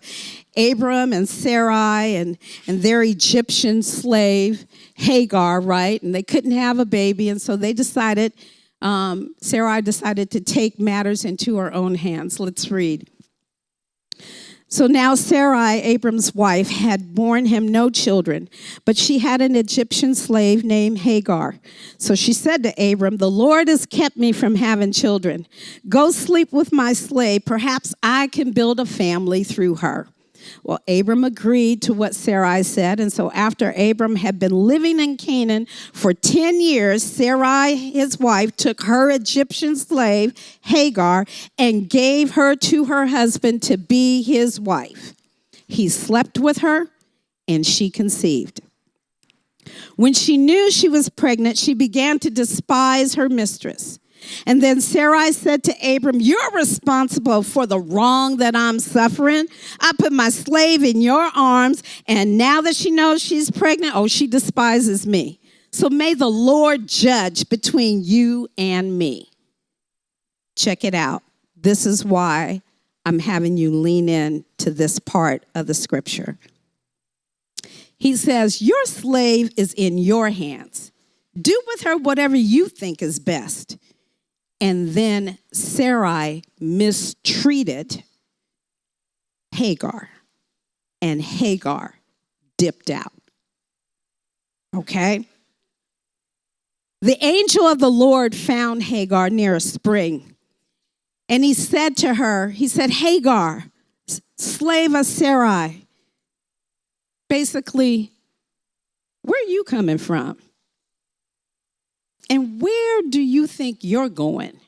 Abram 0.58 1.14
and 1.14 1.30
Sarai 1.30 2.16
and, 2.16 2.38
and 2.68 2.82
their 2.82 3.04
Egyptian 3.04 3.84
slave, 3.84 4.66
Hagar, 4.96 5.62
right? 5.62 6.02
And 6.02 6.14
they 6.14 6.24
couldn't 6.24 6.52
have 6.52 6.80
a 6.80 6.86
baby. 6.86 7.30
And 7.30 7.42
so 7.42 7.56
they 7.56 7.72
decided, 7.72 8.34
um, 8.82 9.36
Sarai 9.42 9.82
decided 9.82 10.32
to 10.32 10.42
take 10.42 10.80
matters 10.80 11.24
into 11.24 11.58
her 11.58 11.72
own 11.74 11.96
hands. 11.96 12.40
Let's 12.40 12.72
read. 12.72 13.10
So 14.72 14.86
now 14.86 15.16
Sarai, 15.16 15.82
Abram's 15.82 16.36
wife, 16.36 16.70
had 16.70 17.16
borne 17.16 17.48
him 17.48 17.68
no 17.68 17.90
children, 17.90 18.48
but 18.86 18.96
she 18.96 19.18
had 19.18 19.42
an 19.42 19.56
Egyptian 19.56 20.14
slave 20.14 20.64
named 20.64 21.00
Hagar. 21.00 21.56
So 21.98 22.14
she 22.14 22.34
said 22.34 22.62
to 22.62 22.92
Abram, 22.92 23.18
The 23.18 23.32
Lord 23.32 23.68
has 23.68 23.88
kept 23.88 24.16
me 24.16 24.32
from 24.32 24.54
having 24.54 24.92
children. 24.92 25.48
Go 25.90 26.12
sleep 26.12 26.54
with 26.54 26.72
my 26.72 26.94
slave. 26.94 27.46
Perhaps 27.46 27.96
I 28.04 28.28
can 28.28 28.52
build 28.52 28.80
a 28.80 28.86
family 28.86 29.44
through 29.44 29.76
her. 29.76 30.08
Well, 30.64 30.80
Abram 30.88 31.24
agreed 31.24 31.82
to 31.84 31.94
what 31.94 32.16
Sarai 32.16 32.64
said. 32.64 33.00
And 33.00 33.12
so, 33.12 33.32
after 33.32 33.74
Abram 33.78 34.16
had 34.16 34.40
been 34.40 34.52
living 34.52 35.00
in 35.00 35.18
Canaan 35.18 35.68
for 35.94 36.14
10 36.14 36.62
years, 36.62 37.04
Sarai, 37.04 37.76
his 37.76 38.20
wife, 38.20 38.56
took 38.56 38.84
her 38.84 39.10
Egyptian 39.12 39.76
slave, 39.76 40.34
Hagar, 40.62 41.26
and 41.58 41.90
gave 41.90 42.32
her 42.32 42.56
to 42.56 42.86
her 42.86 43.08
husband 43.08 43.62
to 43.64 43.78
be 43.78 44.22
his 44.22 44.60
wife. 44.60 45.14
He 45.68 45.90
slept 45.90 46.40
with 46.40 46.60
her, 46.60 46.88
and 47.48 47.66
she 47.66 47.90
conceived. 47.90 48.62
When 49.96 50.14
she 50.14 50.38
knew 50.38 50.72
she 50.72 50.90
was 50.90 51.10
pregnant, 51.10 51.58
she 51.58 51.74
began 51.74 52.20
to 52.20 52.30
despise 52.30 53.16
her 53.16 53.30
mistress. 53.30 54.00
And 54.46 54.62
then 54.62 54.82
Sarai 54.82 55.32
said 55.32 55.64
to 55.64 55.96
Abram, 55.96 56.20
You're 56.20 56.52
responsible 56.52 57.44
for 57.44 57.66
the 57.66 57.80
wrong 57.80 58.38
that 58.38 58.56
I'm 58.56 58.80
suffering. 58.80 59.48
I 59.80 59.92
put 59.98 60.12
my 60.12 60.30
slave 60.30 60.84
in 60.84 61.02
your 61.02 61.30
arms, 61.36 61.84
and 62.08 62.38
now 62.38 62.62
that 62.62 62.76
she 62.76 62.92
knows 62.92 63.22
she's 63.22 63.52
pregnant, 63.52 63.96
oh, 63.96 64.08
she 64.08 64.28
despises 64.28 65.06
me. 65.08 65.40
So 65.72 65.90
may 65.90 66.14
the 66.14 66.30
Lord 66.30 66.88
judge 66.88 67.48
between 67.50 68.04
you 68.04 68.48
and 68.58 68.98
me. 68.98 69.30
Check 70.56 70.84
it 70.84 70.96
out. 70.96 71.24
This 71.56 71.86
is 71.86 72.04
why 72.04 72.62
I'm 73.06 73.20
having 73.20 73.58
you 73.58 73.72
lean 73.74 74.10
in 74.10 74.46
to 74.58 74.72
this 74.72 75.00
part 75.00 75.46
of 75.56 75.68
the 75.68 75.74
scripture. 75.74 76.38
He 77.98 78.16
says, 78.16 78.62
Your 78.62 78.84
slave 78.86 79.52
is 79.58 79.74
in 79.74 79.98
your 79.98 80.30
hands. 80.30 80.92
Do 81.40 81.60
with 81.68 81.82
her 81.82 81.98
whatever 81.98 82.36
you 82.36 82.68
think 82.68 83.02
is 83.02 83.20
best. 83.20 83.78
And 84.62 84.90
then 84.90 85.38
Sarai 85.54 86.44
mistreated 86.60 88.04
Hagar, 89.52 90.10
and 91.02 91.22
Hagar 91.22 91.96
dipped 92.58 92.90
out. 92.90 93.14
Okay? 94.76 95.26
The 97.02 97.24
angel 97.24 97.66
of 97.66 97.80
the 97.80 97.90
Lord 97.90 98.36
found 98.36 98.84
Hagar 98.84 99.30
near 99.30 99.56
a 99.56 99.62
spring, 99.62 100.36
and 101.30 101.44
he 101.44 101.54
said 101.54 101.96
to 101.98 102.16
her, 102.16 102.50
He 102.50 102.68
said, 102.68 102.90
Hagar, 102.90 103.66
slave 104.38 104.94
of 104.94 105.06
Sarai, 105.06 105.88
basically, 107.30 108.12
where 109.22 109.42
are 109.42 109.50
you 109.50 109.64
coming 109.64 109.98
from? 109.98 110.38
And 112.30 112.62
where 112.62 113.02
do 113.10 113.22
you 113.22 113.48
think 113.48 113.80
you're 113.82 114.10
going? 114.10 114.60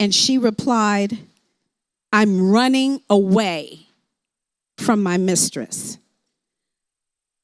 And 0.00 0.14
she 0.14 0.38
replied, 0.38 1.18
I'm 2.12 2.50
running 2.50 3.00
away 3.08 3.86
from 4.78 5.02
my 5.02 5.16
mistress. 5.16 5.98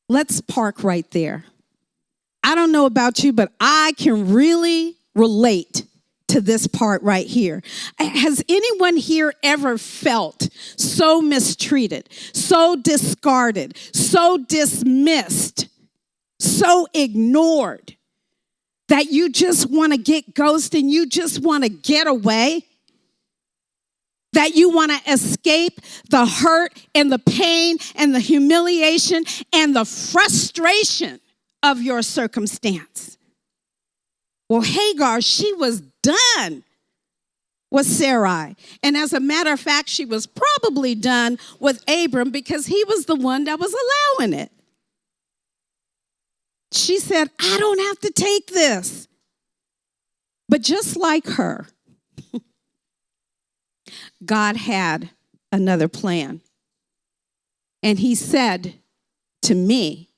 Let's 0.09 0.41
park 0.41 0.85
right 0.85 1.09
there. 1.13 1.45
I 2.45 2.55
don't 2.55 2.73
know 2.73 2.87
about 2.87 3.23
you, 3.23 3.33
but 3.33 3.53
I 3.61 3.93
can 3.97 4.33
really 4.33 4.97
relate 5.15 5.85
to 6.29 6.41
this 6.41 6.67
part 6.67 7.03
right 7.03 7.27
here. 7.27 7.63
Has 7.99 8.43
anyone 8.49 8.97
here 8.97 9.33
ever 9.43 9.79
felt 9.79 10.49
so 10.77 11.23
mistreated, 11.23 12.09
so 12.11 12.75
discarded, 12.77 13.77
so 13.93 14.39
dismissed, 14.39 15.69
so 16.41 16.87
ignored? 16.95 17.97
That 18.89 19.11
you 19.11 19.31
just 19.31 19.71
want 19.71 19.93
to 19.93 19.99
get 19.99 20.35
ghosted 20.35 20.83
and 20.83 20.91
you 20.91 21.07
just 21.07 21.43
want 21.43 21.65
to 21.65 21.71
get 21.71 22.07
away? 22.07 22.67
That 24.35 24.55
you 24.55 24.71
want 24.71 24.93
to 24.93 25.13
escape 25.13 25.81
the 26.09 26.25
hurt 26.25 26.73
and 26.95 27.13
the 27.13 27.19
pain 27.19 27.77
and 27.95 28.15
the 28.15 28.21
humiliation 28.21 29.25
and 29.53 29.77
the 29.77 29.85
frustration 29.85 31.21
of 31.63 31.83
your 31.83 32.03
circumstance. 32.03 33.19
Well, 34.49 34.63
Hagar, 34.63 35.21
she 35.21 35.53
was 35.53 35.83
done 36.03 36.65
with 37.71 37.87
Sarai. 37.87 38.55
And 38.83 38.97
as 38.97 39.13
a 39.13 39.21
matter 39.21 39.53
of 39.53 39.61
fact, 39.61 39.89
she 39.89 40.05
was 40.05 40.27
probably 40.27 40.95
done 40.95 41.39
with 41.59 41.83
Abram 41.89 42.31
because 42.31 42.67
he 42.67 42.85
was 42.85 43.07
the 43.07 43.17
one 43.17 43.45
that 43.45 43.59
was 43.59 43.75
allowing 44.19 44.35
it. 44.35 44.53
She 46.73 46.99
said, 46.99 47.31
I 47.39 47.59
don't 47.59 47.79
have 47.79 47.99
to 48.01 48.11
take 48.11 48.49
this. 48.49 49.07
But 50.49 50.63
just 50.63 50.97
like 50.97 51.27
her, 51.27 51.67
God 54.25 54.57
had 54.57 55.11
another 55.51 55.89
plan. 55.89 56.41
And 57.83 57.99
he 57.99 58.15
said 58.15 58.75
to 59.43 59.55
me, 59.55 60.09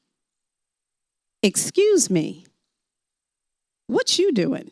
Excuse 1.42 2.08
me, 2.08 2.46
what 3.86 4.18
you 4.18 4.32
doing? 4.32 4.70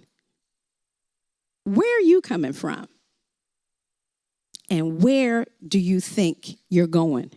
Where 1.65 1.99
are 1.99 2.01
you 2.01 2.23
coming 2.23 2.55
from? 2.55 2.89
And 4.71 5.03
where 5.03 5.45
do 5.67 5.79
you 5.79 6.01
think 6.01 6.57
you're 6.71 6.87
going? 6.87 7.31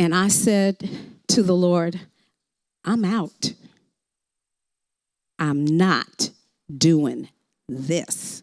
And 0.00 0.12
I 0.12 0.26
said 0.26 0.90
to 1.28 1.42
the 1.44 1.54
Lord, 1.54 2.00
I'm 2.88 3.04
out. 3.04 3.52
I'm 5.38 5.66
not 5.66 6.30
doing 6.74 7.28
this. 7.68 8.42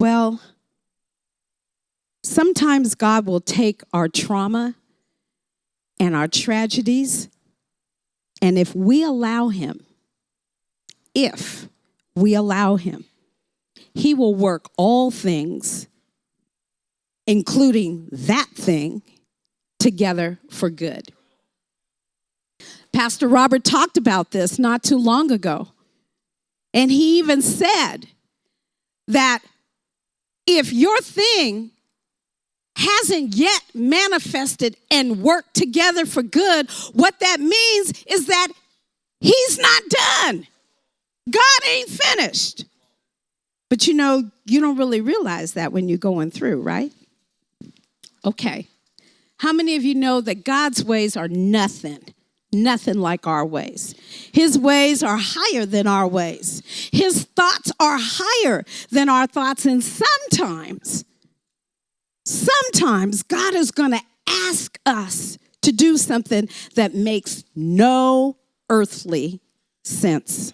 Well, 0.00 0.40
sometimes 2.24 2.96
God 2.96 3.24
will 3.24 3.40
take 3.40 3.82
our 3.92 4.08
trauma 4.08 4.74
and 6.00 6.16
our 6.16 6.26
tragedies, 6.26 7.28
and 8.42 8.58
if 8.58 8.74
we 8.74 9.04
allow 9.04 9.50
Him, 9.50 9.86
if 11.14 11.68
we 12.16 12.34
allow 12.34 12.74
Him, 12.74 13.04
He 13.94 14.12
will 14.12 14.34
work 14.34 14.68
all 14.76 15.12
things, 15.12 15.86
including 17.28 18.08
that 18.10 18.48
thing, 18.56 19.02
together 19.78 20.40
for 20.50 20.68
good. 20.68 21.12
Pastor 22.92 23.28
Robert 23.28 23.64
talked 23.64 23.96
about 23.96 24.30
this 24.30 24.58
not 24.58 24.82
too 24.82 24.98
long 24.98 25.30
ago. 25.30 25.68
And 26.72 26.90
he 26.90 27.18
even 27.18 27.42
said 27.42 28.08
that 29.08 29.40
if 30.46 30.72
your 30.72 30.98
thing 31.00 31.70
hasn't 32.76 33.34
yet 33.34 33.62
manifested 33.74 34.76
and 34.90 35.22
worked 35.22 35.54
together 35.54 36.06
for 36.06 36.22
good, 36.22 36.70
what 36.92 37.18
that 37.20 37.40
means 37.40 38.04
is 38.06 38.26
that 38.26 38.48
he's 39.20 39.58
not 39.58 39.82
done. 39.88 40.46
God 41.30 41.68
ain't 41.68 41.88
finished. 41.88 42.64
But 43.68 43.86
you 43.86 43.94
know, 43.94 44.30
you 44.46 44.60
don't 44.60 44.76
really 44.76 45.00
realize 45.00 45.54
that 45.54 45.72
when 45.72 45.88
you're 45.88 45.98
going 45.98 46.30
through, 46.30 46.62
right? 46.62 46.92
Okay. 48.24 48.66
How 49.38 49.52
many 49.52 49.76
of 49.76 49.84
you 49.84 49.94
know 49.94 50.20
that 50.20 50.44
God's 50.44 50.84
ways 50.84 51.16
are 51.16 51.28
nothing 51.28 52.00
nothing 52.52 52.98
like 52.98 53.26
our 53.26 53.44
ways. 53.44 53.94
His 54.32 54.58
ways 54.58 55.02
are 55.02 55.18
higher 55.20 55.66
than 55.66 55.86
our 55.86 56.06
ways. 56.06 56.62
His 56.92 57.24
thoughts 57.24 57.72
are 57.78 57.98
higher 58.00 58.64
than 58.90 59.08
our 59.08 59.26
thoughts. 59.26 59.66
And 59.66 59.82
sometimes, 59.82 61.04
sometimes 62.24 63.22
God 63.22 63.54
is 63.54 63.70
going 63.70 63.92
to 63.92 64.00
ask 64.28 64.78
us 64.86 65.38
to 65.62 65.72
do 65.72 65.96
something 65.96 66.48
that 66.74 66.94
makes 66.94 67.44
no 67.54 68.36
earthly 68.68 69.40
sense. 69.84 70.52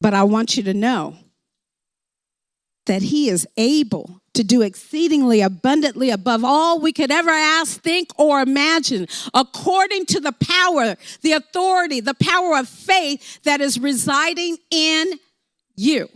But 0.00 0.14
I 0.14 0.24
want 0.24 0.56
you 0.56 0.62
to 0.64 0.74
know 0.74 1.16
that 2.86 3.02
He 3.02 3.28
is 3.28 3.46
able 3.56 4.20
to 4.34 4.44
do 4.44 4.62
exceedingly 4.62 5.40
abundantly 5.40 6.10
above 6.10 6.44
all 6.44 6.80
we 6.80 6.92
could 6.92 7.10
ever 7.10 7.30
ask, 7.30 7.80
think, 7.80 8.10
or 8.18 8.40
imagine, 8.40 9.06
according 9.32 10.06
to 10.06 10.20
the 10.20 10.32
power, 10.32 10.96
the 11.22 11.32
authority, 11.32 12.00
the 12.00 12.14
power 12.14 12.58
of 12.58 12.68
faith 12.68 13.42
that 13.44 13.60
is 13.60 13.78
residing 13.78 14.58
in 14.70 15.18
you. 15.76 16.08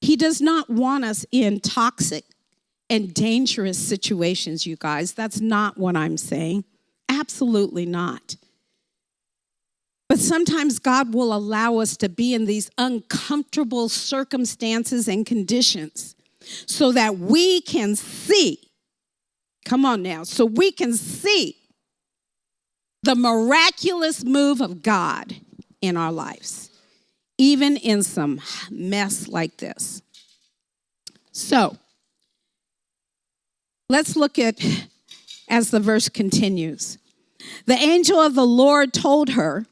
He 0.00 0.16
does 0.16 0.40
not 0.40 0.68
want 0.68 1.04
us 1.04 1.24
in 1.30 1.60
toxic 1.60 2.24
and 2.88 3.14
dangerous 3.14 3.78
situations, 3.78 4.66
you 4.66 4.76
guys. 4.76 5.12
That's 5.12 5.40
not 5.40 5.78
what 5.78 5.96
I'm 5.96 6.16
saying. 6.16 6.64
Absolutely 7.08 7.86
not. 7.86 8.36
But 10.10 10.18
sometimes 10.18 10.80
God 10.80 11.14
will 11.14 11.32
allow 11.32 11.76
us 11.76 11.96
to 11.98 12.08
be 12.08 12.34
in 12.34 12.44
these 12.44 12.68
uncomfortable 12.76 13.88
circumstances 13.88 15.06
and 15.06 15.24
conditions 15.24 16.16
so 16.66 16.90
that 16.90 17.18
we 17.18 17.60
can 17.60 17.94
see. 17.94 18.58
Come 19.64 19.84
on 19.84 20.02
now, 20.02 20.24
so 20.24 20.44
we 20.44 20.72
can 20.72 20.94
see 20.94 21.54
the 23.04 23.14
miraculous 23.14 24.24
move 24.24 24.60
of 24.60 24.82
God 24.82 25.36
in 25.80 25.96
our 25.96 26.10
lives, 26.10 26.70
even 27.38 27.76
in 27.76 28.02
some 28.02 28.40
mess 28.68 29.28
like 29.28 29.58
this. 29.58 30.02
So, 31.30 31.76
let's 33.88 34.16
look 34.16 34.40
at 34.40 34.58
as 35.48 35.70
the 35.70 35.78
verse 35.78 36.08
continues. 36.08 36.98
The 37.66 37.74
angel 37.74 38.18
of 38.18 38.34
the 38.34 38.44
Lord 38.44 38.92
told 38.92 39.30
her, 39.30 39.66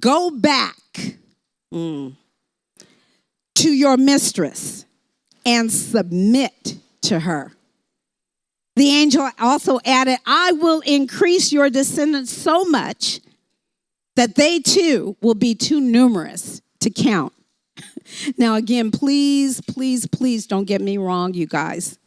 Go 0.00 0.30
back 0.30 0.76
mm, 1.72 2.14
to 3.56 3.70
your 3.70 3.96
mistress 3.96 4.84
and 5.44 5.70
submit 5.72 6.76
to 7.02 7.20
her. 7.20 7.52
The 8.74 8.90
angel 8.90 9.30
also 9.38 9.78
added, 9.84 10.18
I 10.26 10.52
will 10.52 10.80
increase 10.80 11.52
your 11.52 11.70
descendants 11.70 12.32
so 12.32 12.64
much 12.64 13.20
that 14.16 14.34
they 14.34 14.60
too 14.60 15.16
will 15.22 15.34
be 15.34 15.54
too 15.54 15.80
numerous 15.80 16.60
to 16.80 16.90
count. 16.90 17.32
now, 18.38 18.56
again, 18.56 18.90
please, 18.90 19.60
please, 19.62 20.06
please 20.06 20.46
don't 20.46 20.64
get 20.64 20.80
me 20.80 20.98
wrong, 20.98 21.32
you 21.32 21.46
guys. 21.46 21.98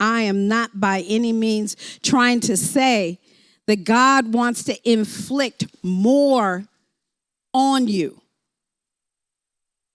I 0.00 0.22
am 0.22 0.48
not 0.48 0.78
by 0.78 1.04
any 1.08 1.32
means 1.32 1.76
trying 2.02 2.40
to 2.40 2.56
say 2.56 3.18
that 3.66 3.84
God 3.84 4.32
wants 4.32 4.64
to 4.64 4.90
inflict 4.90 5.66
more 5.82 6.64
on 7.52 7.88
you. 7.88 8.20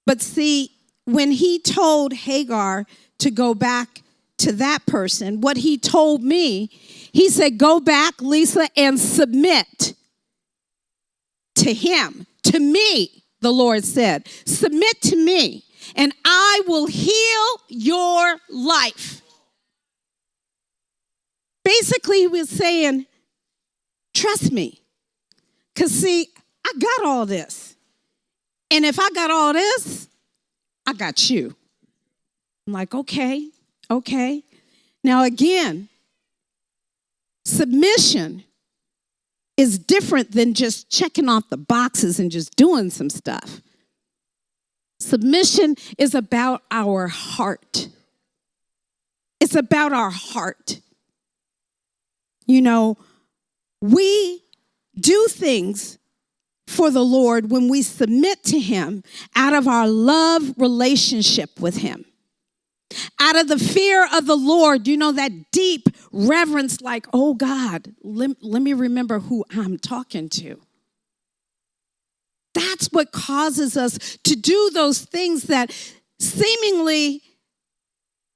But 0.05 0.21
see, 0.21 0.71
when 1.05 1.31
he 1.31 1.59
told 1.59 2.13
Hagar 2.13 2.85
to 3.19 3.31
go 3.31 3.53
back 3.53 4.01
to 4.39 4.51
that 4.53 4.85
person, 4.85 5.41
what 5.41 5.57
he 5.57 5.77
told 5.77 6.23
me, 6.23 6.67
he 6.67 7.29
said, 7.29 7.57
Go 7.57 7.79
back, 7.79 8.21
Lisa, 8.21 8.67
and 8.75 8.99
submit 8.99 9.93
to 11.55 11.73
him, 11.73 12.25
to 12.43 12.59
me, 12.59 13.23
the 13.41 13.51
Lord 13.51 13.85
said. 13.85 14.27
Submit 14.45 15.01
to 15.03 15.15
me, 15.15 15.63
and 15.95 16.13
I 16.25 16.61
will 16.67 16.87
heal 16.87 17.47
your 17.69 18.37
life. 18.49 19.21
Basically, 21.63 22.19
he 22.19 22.27
was 22.27 22.49
saying, 22.49 23.05
Trust 24.13 24.51
me. 24.51 24.79
Because, 25.73 25.91
see, 25.91 26.27
I 26.65 26.73
got 26.79 27.05
all 27.05 27.25
this. 27.25 27.75
And 28.71 28.85
if 28.85 28.99
I 28.99 29.09
got 29.13 29.29
all 29.29 29.53
this, 29.53 30.07
I 30.85 30.93
got 30.93 31.29
you. 31.29 31.55
I'm 32.65 32.73
like, 32.73 32.95
okay, 32.95 33.49
okay. 33.91 34.43
Now, 35.03 35.23
again, 35.23 35.89
submission 37.45 38.43
is 39.57 39.77
different 39.77 40.31
than 40.31 40.53
just 40.53 40.89
checking 40.89 41.29
off 41.29 41.49
the 41.49 41.57
boxes 41.57 42.19
and 42.19 42.31
just 42.31 42.55
doing 42.55 42.89
some 42.89 43.09
stuff. 43.09 43.61
Submission 44.99 45.75
is 45.97 46.15
about 46.15 46.63
our 46.71 47.07
heart. 47.07 47.89
It's 49.39 49.55
about 49.55 49.91
our 49.91 50.09
heart. 50.09 50.79
You 52.47 52.61
know, 52.61 52.97
we 53.81 54.41
do 54.99 55.27
things 55.29 55.97
for 56.67 56.89
the 56.89 57.03
Lord 57.03 57.51
when 57.51 57.67
we 57.67 57.81
submit 57.81 58.43
to 58.45 58.59
Him 58.59 59.03
out 59.35 59.53
of 59.53 59.67
our 59.67 59.87
love 59.87 60.53
relationship 60.57 61.59
with 61.59 61.77
Him. 61.77 62.05
Out 63.19 63.35
of 63.35 63.47
the 63.47 63.57
fear 63.57 64.07
of 64.13 64.27
the 64.27 64.35
Lord, 64.35 64.87
you 64.87 64.97
know, 64.97 65.11
that 65.11 65.51
deep 65.51 65.89
reverence, 66.11 66.79
like, 66.81 67.07
oh 67.11 67.33
God, 67.33 67.93
let, 68.03 68.31
let 68.41 68.61
me 68.61 68.73
remember 68.73 69.19
who 69.19 69.43
I'm 69.51 69.77
talking 69.77 70.29
to. 70.29 70.61
That's 72.53 72.87
what 72.87 73.11
causes 73.11 73.75
us 73.75 74.17
to 74.23 74.35
do 74.35 74.69
those 74.73 75.01
things 75.01 75.43
that 75.43 75.75
seemingly 76.19 77.21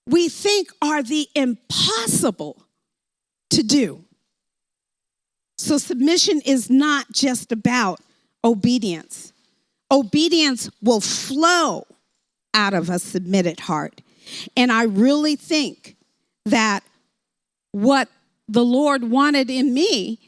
we 0.08 0.28
think 0.30 0.70
are 0.82 1.04
the 1.04 1.28
impossible 1.36 2.64
to 3.52 3.62
do. 3.62 4.04
So, 5.60 5.78
submission 5.78 6.42
is 6.46 6.70
not 6.70 7.12
just 7.12 7.52
about 7.52 8.00
obedience. 8.48 9.34
Obedience 9.92 10.70
will 10.82 11.02
flow 11.02 11.86
out 12.54 12.74
of 12.74 12.90
a 12.90 13.00
submitted 13.00 13.62
heart. 13.62 14.02
And 14.56 14.72
I 14.72 14.84
really 14.84 15.36
think 15.36 15.96
that 16.46 16.84
what 17.72 18.10
the 18.48 18.66
Lord 18.66 19.04
wanted 19.04 19.50
in 19.50 19.74
me 19.74 20.20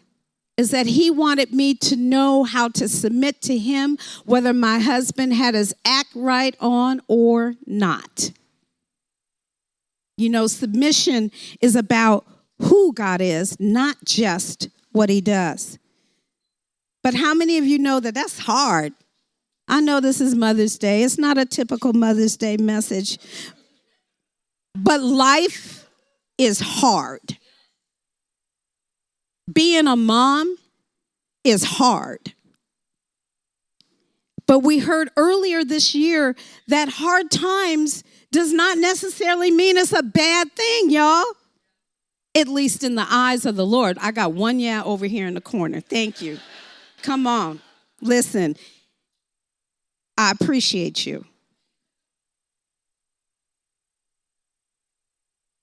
is 0.57 0.71
that 0.71 0.85
He 0.85 1.09
wanted 1.09 1.53
me 1.53 1.73
to 1.75 1.95
know 1.95 2.43
how 2.43 2.67
to 2.69 2.87
submit 2.89 3.41
to 3.43 3.57
Him, 3.57 3.97
whether 4.25 4.53
my 4.53 4.79
husband 4.79 5.33
had 5.33 5.55
his 5.55 5.73
act 5.85 6.09
right 6.13 6.55
on 6.59 7.01
or 7.07 7.55
not. 7.65 8.31
You 10.17 10.29
know, 10.29 10.47
submission 10.47 11.31
is 11.61 11.77
about 11.77 12.25
who 12.61 12.91
God 12.93 13.21
is, 13.21 13.57
not 13.59 13.95
just 14.03 14.67
what 14.91 15.09
He 15.09 15.21
does. 15.21 15.79
But 17.03 17.13
how 17.13 17.33
many 17.33 17.57
of 17.57 17.65
you 17.65 17.79
know 17.79 17.99
that 17.99 18.13
that's 18.13 18.39
hard? 18.39 18.93
I 19.67 19.81
know 19.81 19.99
this 19.99 20.19
is 20.19 20.35
Mother's 20.35 20.77
Day. 20.77 21.03
It's 21.03 21.17
not 21.17 21.37
a 21.37 21.45
typical 21.45 21.93
Mother's 21.93 22.35
Day 22.35 22.57
message. 22.57 23.19
But 24.75 25.01
life 25.01 25.87
is 26.37 26.59
hard. 26.59 27.37
Being 29.51 29.87
a 29.87 29.95
mom 29.95 30.55
is 31.43 31.63
hard. 31.63 32.33
But 34.47 34.59
we 34.59 34.79
heard 34.79 35.11
earlier 35.15 35.63
this 35.63 35.93
year 35.93 36.35
that 36.67 36.89
hard 36.89 37.29
times 37.29 38.03
does 38.31 38.51
not 38.51 38.79
necessarily 38.79 39.51
mean 39.51 39.77
it's 39.77 39.93
a 39.93 40.01
bad 40.01 40.51
thing, 40.53 40.89
y'all. 40.89 41.25
At 42.35 42.47
least 42.47 42.83
in 42.83 42.95
the 42.95 43.05
eyes 43.07 43.45
of 43.45 43.55
the 43.55 43.65
Lord. 43.65 43.97
I 44.01 44.11
got 44.11 44.33
one 44.33 44.59
yeah 44.59 44.83
over 44.83 45.05
here 45.05 45.27
in 45.27 45.35
the 45.35 45.41
corner. 45.41 45.81
Thank 45.81 46.21
you. 46.21 46.39
Come 47.01 47.27
on. 47.27 47.61
Listen, 48.01 48.55
I 50.17 50.31
appreciate 50.31 51.05
you. 51.05 51.25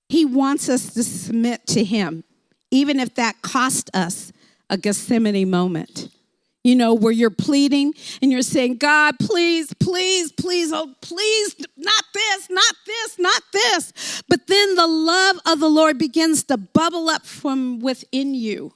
He 0.08 0.24
wants 0.24 0.68
us 0.68 0.94
to 0.94 1.02
submit 1.02 1.66
to 1.68 1.84
Him, 1.84 2.24
even 2.70 3.00
if 3.00 3.14
that 3.16 3.42
cost 3.42 3.90
us 3.94 4.32
a 4.70 4.78
Gethsemane 4.78 5.50
moment. 5.50 6.08
You 6.62 6.74
know, 6.74 6.94
where 6.94 7.12
you're 7.12 7.30
pleading 7.30 7.94
and 8.20 8.32
you're 8.32 8.42
saying, 8.42 8.78
God, 8.78 9.14
please, 9.20 9.72
please, 9.78 10.32
please, 10.32 10.72
oh, 10.72 10.92
please, 11.00 11.54
not 11.76 12.04
this, 12.12 12.50
not 12.50 12.74
this, 12.84 13.18
not 13.20 13.42
this. 13.52 14.22
But 14.28 14.48
then 14.48 14.74
the 14.74 14.88
love 14.88 15.38
of 15.46 15.60
the 15.60 15.68
Lord 15.68 15.96
begins 15.96 16.42
to 16.44 16.56
bubble 16.56 17.08
up 17.08 17.24
from 17.24 17.78
within 17.78 18.34
you 18.34 18.72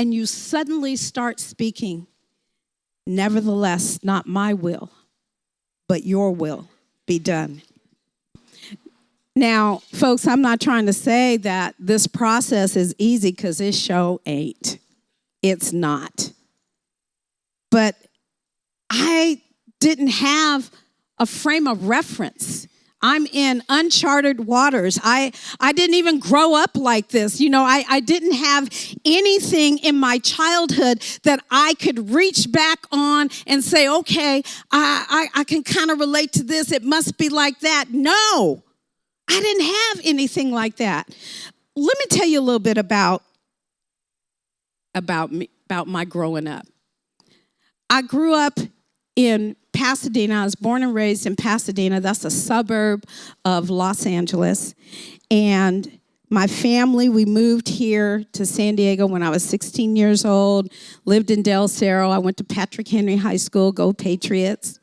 and 0.00 0.14
you 0.14 0.24
suddenly 0.24 0.96
start 0.96 1.38
speaking, 1.38 2.06
Nevertheless, 3.06 3.98
not 4.02 4.26
my 4.26 4.54
will, 4.54 4.90
but 5.88 6.04
your 6.04 6.32
will 6.32 6.68
be 7.06 7.18
done. 7.18 7.60
Now, 9.34 9.82
folks, 9.92 10.26
I'm 10.26 10.40
not 10.40 10.60
trying 10.60 10.86
to 10.86 10.92
say 10.92 11.36
that 11.38 11.74
this 11.78 12.06
process 12.06 12.76
is 12.76 12.94
easy 12.98 13.32
because 13.32 13.58
this 13.58 13.76
show 13.76 14.20
ain't. 14.26 14.78
It's 15.42 15.72
not. 15.72 16.32
But 17.70 17.96
I 18.90 19.42
didn't 19.80 20.08
have 20.08 20.70
a 21.18 21.26
frame 21.26 21.66
of 21.66 21.88
reference. 21.88 22.68
I'm 23.02 23.26
in 23.26 23.62
uncharted 23.68 24.46
waters. 24.46 24.98
I, 25.02 25.32
I 25.58 25.72
didn't 25.72 25.96
even 25.96 26.18
grow 26.18 26.54
up 26.54 26.70
like 26.74 27.08
this. 27.08 27.40
You 27.40 27.50
know, 27.50 27.62
I, 27.62 27.84
I 27.88 28.00
didn't 28.00 28.34
have 28.34 28.68
anything 29.04 29.78
in 29.78 29.96
my 29.96 30.18
childhood 30.18 31.02
that 31.22 31.42
I 31.50 31.74
could 31.74 32.10
reach 32.10 32.50
back 32.52 32.80
on 32.92 33.30
and 33.46 33.64
say, 33.64 33.88
okay, 33.88 34.42
I, 34.70 35.28
I, 35.34 35.40
I 35.40 35.44
can 35.44 35.62
kind 35.62 35.90
of 35.90 35.98
relate 35.98 36.32
to 36.34 36.42
this. 36.42 36.72
It 36.72 36.84
must 36.84 37.16
be 37.16 37.28
like 37.28 37.60
that. 37.60 37.86
No, 37.90 38.62
I 39.28 39.40
didn't 39.40 39.64
have 39.64 40.00
anything 40.04 40.52
like 40.52 40.76
that. 40.76 41.08
Let 41.76 41.98
me 41.98 42.04
tell 42.10 42.26
you 42.26 42.40
a 42.40 42.42
little 42.42 42.58
bit 42.58 42.76
about, 42.78 43.22
about, 44.94 45.32
me, 45.32 45.48
about 45.66 45.86
my 45.86 46.04
growing 46.04 46.46
up. 46.46 46.66
I 47.88 48.02
grew 48.02 48.34
up 48.34 48.58
in 49.16 49.56
Pasadena. 49.80 50.42
I 50.42 50.44
was 50.44 50.54
born 50.54 50.82
and 50.82 50.94
raised 50.94 51.24
in 51.24 51.36
Pasadena. 51.36 52.00
That's 52.00 52.26
a 52.26 52.30
suburb 52.30 53.04
of 53.46 53.70
Los 53.70 54.04
Angeles. 54.04 54.74
And 55.30 55.98
my 56.28 56.46
family, 56.46 57.08
we 57.08 57.24
moved 57.24 57.66
here 57.66 58.22
to 58.32 58.44
San 58.44 58.76
Diego 58.76 59.06
when 59.06 59.22
I 59.22 59.30
was 59.30 59.42
16 59.42 59.96
years 59.96 60.26
old, 60.26 60.70
lived 61.06 61.30
in 61.30 61.40
Del 61.40 61.66
Cerro. 61.66 62.10
I 62.10 62.18
went 62.18 62.36
to 62.36 62.44
Patrick 62.44 62.88
Henry 62.88 63.16
High 63.16 63.38
School, 63.38 63.72
go 63.72 63.94
Patriots. 63.94 64.78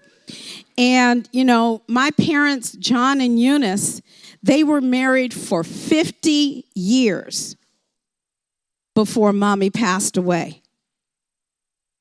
And, 0.80 1.30
you 1.32 1.46
know, 1.46 1.84
my 1.88 2.10
parents, 2.20 2.72
John 2.72 3.22
and 3.22 3.40
Eunice, 3.40 4.02
they 4.42 4.64
were 4.64 4.82
married 4.82 5.32
for 5.32 5.64
50 5.64 6.66
years 6.74 7.56
before 8.96 9.32
mommy 9.32 9.70
passed 9.70 10.18
away. 10.18 10.64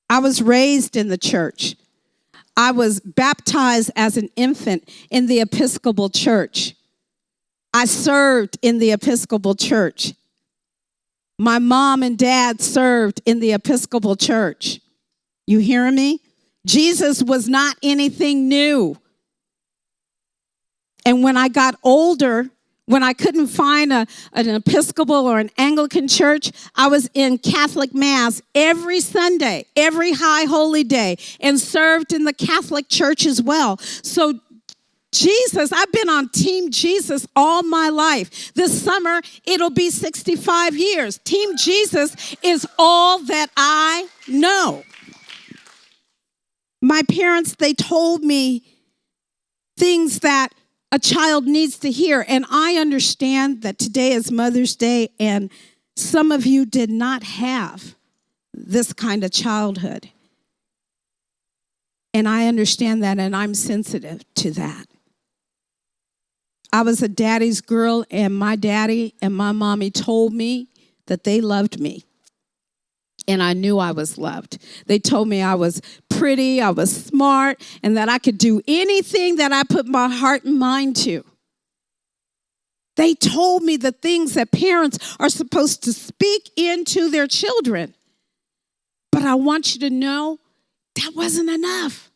I 0.09 0.19
was 0.21 0.41
raised 0.41 0.97
in 0.97 1.09
the 1.09 1.19
church. 1.19 1.77
I 2.57 2.71
was 2.71 3.01
baptized 3.01 3.91
as 3.97 4.17
an 4.17 4.31
infant 4.37 4.89
in 5.11 5.27
the 5.27 5.41
Episcopal 5.41 6.09
Church. 6.09 6.75
I 7.75 7.85
served 7.85 8.59
in 8.63 8.79
the 8.79 8.93
Episcopal 8.93 9.55
Church. 9.55 10.15
My 11.39 11.59
mom 11.59 12.03
and 12.03 12.17
dad 12.17 12.63
served 12.63 13.21
in 13.27 13.41
the 13.41 13.53
Episcopal 13.53 14.17
Church. 14.17 14.81
You 15.47 15.59
hearing 15.59 15.95
me? 15.95 16.21
Jesus 16.67 17.23
was 17.23 17.49
not 17.49 17.77
anything 17.83 18.49
new. 18.49 18.97
And 21.05 21.23
when 21.23 21.37
I 21.37 21.49
got 21.49 21.77
older, 21.83 22.51
when 22.87 23.03
I 23.03 23.13
couldn't 23.13 23.49
find 23.49 23.93
a, 23.93 24.07
an 24.33 24.49
Episcopal 24.49 25.27
or 25.27 25.39
an 25.39 25.51
Anglican 25.59 26.09
church, 26.09 26.53
I 26.75 26.87
was 26.89 27.11
in 27.15 27.39
Catholic 27.39 27.95
Mass 27.95 28.41
every 28.55 29.01
Sunday, 29.01 29.67
every 29.77 30.13
High 30.13 30.45
Holy 30.45 30.85
Day, 30.85 31.17
and 31.41 31.61
served 31.61 32.13
in 32.13 32.25
the 32.25 32.33
Catholic 32.33 32.89
Church 32.89 33.27
as 33.27 33.43
well. 33.43 33.77
So, 33.79 34.41
Jesus, 35.13 35.73
I've 35.73 35.91
been 35.93 36.09
on 36.09 36.29
Team 36.29 36.71
Jesus 36.71 37.27
all 37.35 37.63
my 37.63 37.89
life. 37.89 38.53
This 38.55 38.83
summer, 38.83 39.21
it'll 39.45 39.71
be 39.71 39.91
65 39.91 40.77
years. 40.77 41.19
Team 41.19 41.57
Jesus 41.57 42.37
is 42.43 42.67
all 42.79 43.21
that 43.25 43.51
I 43.57 44.09
know. 44.29 44.85
My 46.83 47.03
parents, 47.09 47.57
they 47.57 47.73
told 47.73 48.23
me 48.23 48.63
things 49.77 50.21
that 50.21 50.51
a 50.93 50.99
child 50.99 51.47
needs 51.47 51.79
to 51.81 51.91
hear. 51.91 52.25
And 52.29 52.45
I 52.51 52.77
understand 52.77 53.63
that 53.63 53.79
today 53.79 54.13
is 54.13 54.31
Mother's 54.31 54.77
Day, 54.77 55.11
and 55.19 55.51
some 55.97 56.33
of 56.33 56.47
you 56.47 56.67
did 56.67 56.91
not 56.91 57.23
have 57.23 57.95
this 58.53 58.93
kind 58.93 59.25
of 59.25 59.31
childhood. 59.31 60.11
And 62.15 62.29
I 62.29 62.47
understand 62.47 63.03
that, 63.03 63.19
and 63.19 63.37
I'm 63.37 63.55
sensitive 63.55 64.23
to 64.37 64.51
that. 64.53 64.87
I 66.73 66.83
was 66.83 67.03
a 67.03 67.09
daddy's 67.09 67.61
girl, 67.61 68.05
and 68.11 68.35
my 68.35 68.57
daddy 68.57 69.15
and 69.21 69.35
my 69.35 69.53
mommy 69.53 69.91
told 69.91 70.33
me 70.33 70.69
that 71.07 71.25
they 71.25 71.41
loved 71.41 71.79
me 71.81 72.05
and 73.29 73.43
I 73.43 73.53
knew 73.53 73.79
I 73.79 73.93
was 73.93 74.19
loved. 74.19 74.59
They 74.87 74.99
told 74.99 75.29
me 75.29 75.43
I 75.43 75.55
was 75.55 75.83
pretty, 76.09 76.61
I 76.61 76.71
was 76.71 76.95
smart, 76.95 77.61
and 77.83 77.97
that 77.97 78.09
I 78.09 78.19
could 78.19 78.39
do 78.39 78.63
anything 78.67 79.37
that 79.37 79.53
I 79.53 79.63
put 79.65 79.87
my 79.87 80.09
heart 80.09 80.45
and 80.45 80.59
mind 80.59 80.97
to. 80.97 81.25
They 82.97 83.15
told 83.15 83.63
me 83.63 83.77
the 83.77 83.93
things 83.93 84.35
that 84.35 84.51
parents 84.51 85.17
are 85.21 85.29
supposed 85.29 85.83
to 85.85 85.93
speak 85.93 86.51
into 86.57 87.11
their 87.11 87.27
children. 87.27 87.95
But 89.13 89.23
I 89.23 89.35
want 89.35 89.75
you 89.75 89.81
to 89.81 89.91
know 89.91 90.39
that 90.95 91.13
wasn't 91.15 91.51
enough. 91.51 92.11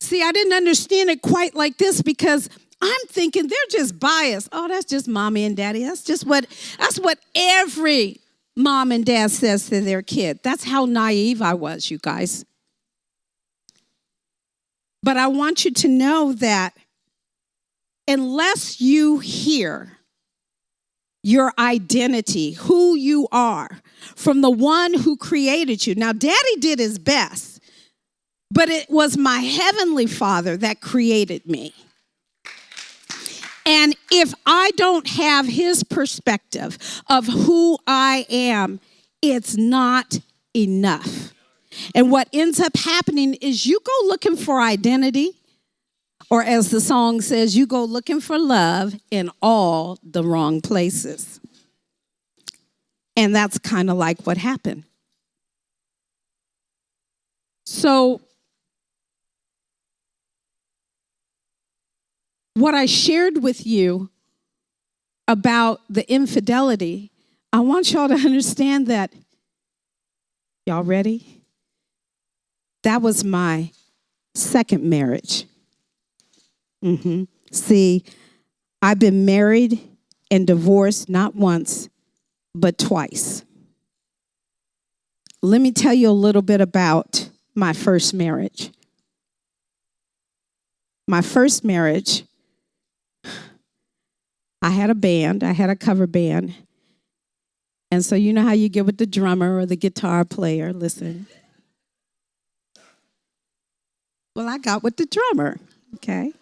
See, 0.00 0.22
I 0.22 0.32
didn't 0.32 0.52
understand 0.52 1.10
it 1.10 1.22
quite 1.22 1.54
like 1.54 1.78
this 1.78 2.02
because 2.02 2.48
I'm 2.80 3.06
thinking 3.06 3.46
they're 3.46 3.58
just 3.70 4.00
biased. 4.00 4.48
Oh, 4.50 4.66
that's 4.66 4.84
just 4.84 5.06
mommy 5.06 5.44
and 5.44 5.56
daddy. 5.56 5.84
That's 5.84 6.02
just 6.02 6.26
what 6.26 6.46
that's 6.78 6.98
what 6.98 7.20
every 7.36 8.21
mom 8.56 8.92
and 8.92 9.04
dad 9.04 9.30
says 9.30 9.68
to 9.68 9.80
their 9.80 10.02
kid. 10.02 10.40
That's 10.42 10.64
how 10.64 10.84
naive 10.84 11.42
I 11.42 11.54
was, 11.54 11.90
you 11.90 11.98
guys. 11.98 12.44
But 15.02 15.16
I 15.16 15.26
want 15.26 15.64
you 15.64 15.72
to 15.72 15.88
know 15.88 16.32
that 16.34 16.76
unless 18.06 18.80
you 18.80 19.18
hear 19.18 19.98
your 21.22 21.52
identity, 21.58 22.52
who 22.52 22.96
you 22.96 23.28
are, 23.30 23.68
from 24.16 24.40
the 24.40 24.50
one 24.50 24.94
who 24.94 25.16
created 25.16 25.86
you. 25.86 25.94
Now, 25.94 26.12
daddy 26.12 26.56
did 26.58 26.78
his 26.78 26.98
best, 26.98 27.60
but 28.50 28.68
it 28.68 28.90
was 28.90 29.16
my 29.16 29.38
heavenly 29.38 30.06
father 30.06 30.56
that 30.56 30.80
created 30.80 31.46
me. 31.46 31.74
And 33.64 33.94
if 34.10 34.34
I 34.44 34.72
don't 34.76 35.06
have 35.06 35.46
his 35.46 35.84
perspective 35.84 36.78
of 37.08 37.26
who 37.26 37.78
I 37.86 38.26
am, 38.28 38.80
it's 39.20 39.56
not 39.56 40.18
enough. 40.54 41.32
And 41.94 42.10
what 42.10 42.28
ends 42.32 42.60
up 42.60 42.76
happening 42.76 43.34
is 43.34 43.66
you 43.66 43.80
go 43.84 44.08
looking 44.08 44.36
for 44.36 44.60
identity, 44.60 45.32
or 46.30 46.42
as 46.42 46.70
the 46.70 46.80
song 46.80 47.20
says, 47.20 47.56
you 47.56 47.66
go 47.66 47.84
looking 47.84 48.20
for 48.20 48.38
love 48.38 48.94
in 49.10 49.30
all 49.40 49.98
the 50.02 50.24
wrong 50.24 50.60
places. 50.60 51.40
And 53.16 53.34
that's 53.34 53.58
kind 53.58 53.90
of 53.90 53.96
like 53.96 54.26
what 54.26 54.38
happened. 54.38 54.84
So 57.64 58.20
what 62.54 62.74
I 62.74 62.86
shared 62.86 63.42
with 63.42 63.66
you 63.66 64.10
about 65.28 65.80
the 65.88 66.10
infidelity, 66.12 67.10
I 67.52 67.60
want 67.60 67.92
y'all 67.92 68.08
to 68.08 68.14
understand 68.14 68.86
that. 68.88 69.12
Y'all 70.66 70.84
ready? 70.84 71.42
That 72.82 73.02
was 73.02 73.24
my 73.24 73.70
second 74.34 74.82
marriage. 74.82 75.46
Mm-hmm. 76.84 77.24
See, 77.50 78.04
I've 78.80 78.98
been 78.98 79.24
married 79.24 79.80
and 80.30 80.46
divorced 80.46 81.08
not 81.08 81.34
once, 81.34 81.88
but 82.54 82.78
twice. 82.78 83.44
Let 85.42 85.60
me 85.60 85.72
tell 85.72 85.94
you 85.94 86.08
a 86.08 86.12
little 86.12 86.42
bit 86.42 86.60
about 86.60 87.28
my 87.54 87.72
first 87.72 88.14
marriage. 88.14 88.70
My 91.06 91.20
first 91.20 91.64
marriage 91.64 92.24
I 94.62 94.70
had 94.70 94.90
a 94.90 94.94
band, 94.94 95.42
I 95.42 95.52
had 95.52 95.68
a 95.68 95.76
cover 95.76 96.06
band. 96.06 96.54
And 97.90 98.04
so, 98.04 98.14
you 98.14 98.32
know 98.32 98.42
how 98.42 98.52
you 98.52 98.70
get 98.70 98.86
with 98.86 98.96
the 98.96 99.06
drummer 99.06 99.58
or 99.58 99.66
the 99.66 99.76
guitar 99.76 100.24
player? 100.24 100.72
Listen. 100.72 101.26
Well, 104.34 104.48
I 104.48 104.56
got 104.56 104.82
with 104.82 104.96
the 104.96 105.04
drummer, 105.04 105.58
okay? 105.96 106.32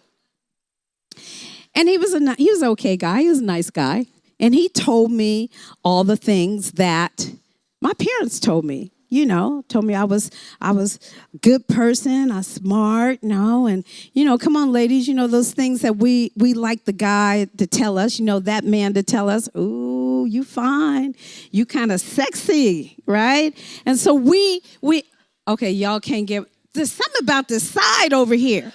And 1.75 1.89
he 1.89 1.99
was 1.99 2.15
a 2.15 2.35
he 2.35 2.51
was 2.51 2.63
an 2.63 2.69
okay 2.69 2.97
guy. 2.97 3.23
He 3.23 3.29
was 3.29 3.41
a 3.41 3.45
nice 3.45 3.71
guy, 3.71 4.07
and 4.39 4.55
he 4.55 4.69
told 4.69 5.11
me 5.11 5.51
all 5.83 6.05
the 6.05 6.17
things 6.17 6.73
that 6.73 7.33
my 7.81 7.93
parents 7.95 8.39
told 8.39 8.65
me 8.65 8.93
you 9.11 9.27
know, 9.27 9.65
told 9.69 9.85
me 9.85 9.95
I 9.95 10.05
was 10.05 10.31
I 10.61 10.71
was 10.71 10.99
a 11.35 11.39
good 11.39 11.67
person, 11.69 12.31
I 12.31 12.41
smart, 12.43 13.23
know, 13.23 13.67
and 13.67 13.85
you 14.13 14.25
know, 14.25 14.39
come 14.39 14.57
on, 14.57 14.73
ladies, 14.73 15.09
you 15.09 15.15
know 15.15 15.27
those 15.27 15.53
things 15.53 15.83
that 15.83 15.97
we 15.97 16.33
we 16.37 16.55
like 16.55 16.85
the 16.85 16.93
guy 16.93 17.47
to 17.59 17.67
tell 17.67 17.99
us, 17.99 18.19
you 18.19 18.25
know, 18.25 18.39
that 18.39 18.65
man 18.65 18.95
to 18.95 19.03
tell 19.03 19.29
us, 19.29 19.49
ooh, 19.57 20.27
you 20.29 20.45
fine, 20.45 21.15
you 21.51 21.67
kind 21.67 21.91
of 21.91 22.01
sexy, 22.01 22.97
right? 23.05 23.57
And 23.85 23.99
so 23.99 24.15
we 24.15 24.63
we 24.81 25.03
okay, 25.47 25.71
y'all 25.73 26.01
can't 26.01 26.27
get 26.27 26.45
there's 26.73 26.93
something 26.93 27.23
about 27.23 27.49
this 27.49 27.69
side 27.69 28.13
over 28.13 28.35
here. 28.35 28.73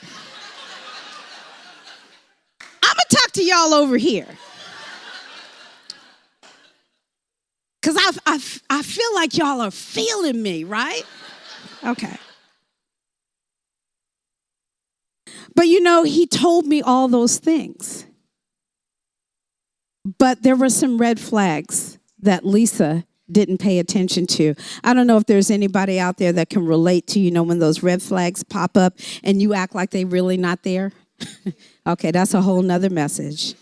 I'm 2.84 2.94
gonna 2.94 3.04
talk 3.10 3.32
to 3.34 3.44
y'all 3.44 3.74
over 3.74 3.96
here. 3.96 4.28
Because 7.86 8.20
I, 8.26 8.34
I, 8.34 8.80
I 8.80 8.82
feel 8.82 9.14
like 9.14 9.38
y'all 9.38 9.62
are 9.62 9.70
feeling 9.70 10.42
me, 10.42 10.64
right? 10.64 11.04
Okay. 11.84 12.18
But 15.54 15.68
you 15.68 15.82
know, 15.82 16.02
he 16.02 16.26
told 16.26 16.66
me 16.66 16.82
all 16.82 17.08
those 17.08 17.38
things. 17.38 18.08
But 20.18 20.42
there 20.42 20.56
were 20.56 20.70
some 20.70 20.98
red 20.98 21.20
flags 21.20 22.00
that 22.24 22.44
Lisa 22.44 23.06
didn't 23.32 23.60
pay 23.60 23.78
attention 23.78 24.26
to. 24.28 24.56
I 24.84 24.96
don't 24.96 25.06
know 25.06 25.18
if 25.18 25.28
there's 25.28 25.52
anybody 25.52 26.00
out 26.00 26.18
there 26.18 26.34
that 26.34 26.50
can 26.50 26.66
relate 26.66 27.06
to, 27.10 27.20
you 27.20 27.30
know, 27.30 27.44
when 27.44 27.60
those 27.60 27.84
red 27.84 28.02
flags 28.02 28.44
pop 28.44 28.78
up 28.78 28.98
and 29.24 29.40
you 29.40 29.54
act 29.54 29.76
like 29.76 29.92
they're 29.92 30.08
really 30.08 30.38
not 30.38 30.64
there. 30.64 30.92
okay, 31.88 32.10
that's 32.10 32.34
a 32.34 32.42
whole 32.42 32.64
nother 32.64 32.90
message. 32.90 33.54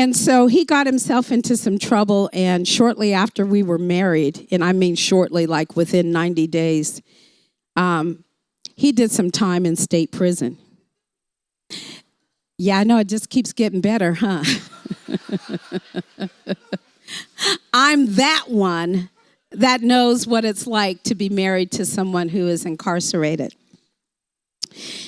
And 0.00 0.16
so 0.16 0.46
he 0.46 0.64
got 0.64 0.86
himself 0.86 1.30
into 1.30 1.58
some 1.58 1.78
trouble, 1.78 2.30
and 2.32 2.66
shortly 2.66 3.12
after 3.12 3.44
we 3.44 3.62
were 3.62 3.76
married, 3.76 4.48
and 4.50 4.64
I 4.64 4.72
mean 4.72 4.94
shortly, 4.94 5.46
like 5.46 5.76
within 5.76 6.10
90 6.10 6.46
days, 6.46 7.02
um, 7.76 8.24
he 8.76 8.92
did 8.92 9.10
some 9.10 9.30
time 9.30 9.66
in 9.66 9.76
state 9.76 10.10
prison. 10.10 10.56
Yeah, 12.56 12.78
I 12.78 12.84
know 12.84 12.96
it 12.96 13.08
just 13.08 13.28
keeps 13.28 13.52
getting 13.52 13.82
better, 13.82 14.14
huh? 14.14 14.42
I'm 17.74 18.14
that 18.14 18.44
one 18.48 19.10
that 19.50 19.82
knows 19.82 20.26
what 20.26 20.46
it's 20.46 20.66
like 20.66 21.02
to 21.02 21.14
be 21.14 21.28
married 21.28 21.72
to 21.72 21.84
someone 21.84 22.30
who 22.30 22.48
is 22.48 22.64
incarcerated. 22.64 23.54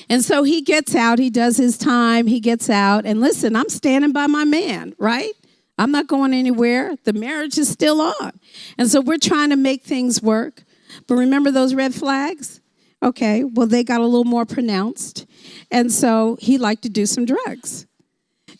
And 0.09 0.23
so 0.23 0.43
he 0.43 0.61
gets 0.61 0.95
out, 0.95 1.19
he 1.19 1.29
does 1.29 1.57
his 1.57 1.77
time, 1.77 2.27
he 2.27 2.39
gets 2.39 2.69
out, 2.69 3.05
and 3.05 3.19
listen, 3.19 3.55
I'm 3.55 3.69
standing 3.69 4.11
by 4.11 4.27
my 4.27 4.43
man, 4.43 4.93
right? 4.97 5.31
I'm 5.77 5.91
not 5.91 6.07
going 6.07 6.33
anywhere. 6.33 6.95
The 7.03 7.13
marriage 7.13 7.57
is 7.57 7.69
still 7.69 7.99
on. 8.01 8.39
And 8.77 8.89
so 8.89 9.01
we're 9.01 9.17
trying 9.17 9.49
to 9.49 9.55
make 9.55 9.83
things 9.83 10.21
work. 10.21 10.63
But 11.07 11.15
remember 11.15 11.51
those 11.51 11.73
red 11.73 11.93
flags? 11.95 12.61
Okay, 13.01 13.43
well, 13.43 13.67
they 13.67 13.83
got 13.83 13.99
a 13.99 14.05
little 14.05 14.23
more 14.23 14.45
pronounced. 14.45 15.25
And 15.71 15.91
so 15.91 16.37
he 16.39 16.57
liked 16.57 16.83
to 16.83 16.89
do 16.89 17.05
some 17.05 17.25
drugs. 17.25 17.87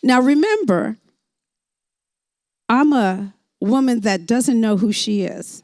Now, 0.01 0.19
remember, 0.19 0.97
I'm 2.67 2.91
a 2.91 3.33
woman 3.61 4.01
that 4.01 4.25
doesn't 4.25 4.59
know 4.59 4.77
who 4.77 4.91
she 4.91 5.23
is. 5.23 5.63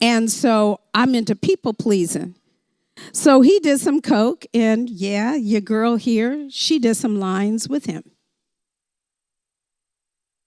And 0.00 0.30
so 0.30 0.80
I'm 0.92 1.14
into 1.14 1.34
people 1.34 1.72
pleasing. 1.72 2.34
So 3.12 3.40
he 3.40 3.58
did 3.60 3.80
some 3.80 4.00
coke, 4.00 4.46
and 4.54 4.88
yeah, 4.88 5.34
your 5.34 5.60
girl 5.60 5.96
here, 5.96 6.48
she 6.50 6.78
did 6.78 6.96
some 6.96 7.18
lines 7.20 7.68
with 7.68 7.86
him 7.86 8.02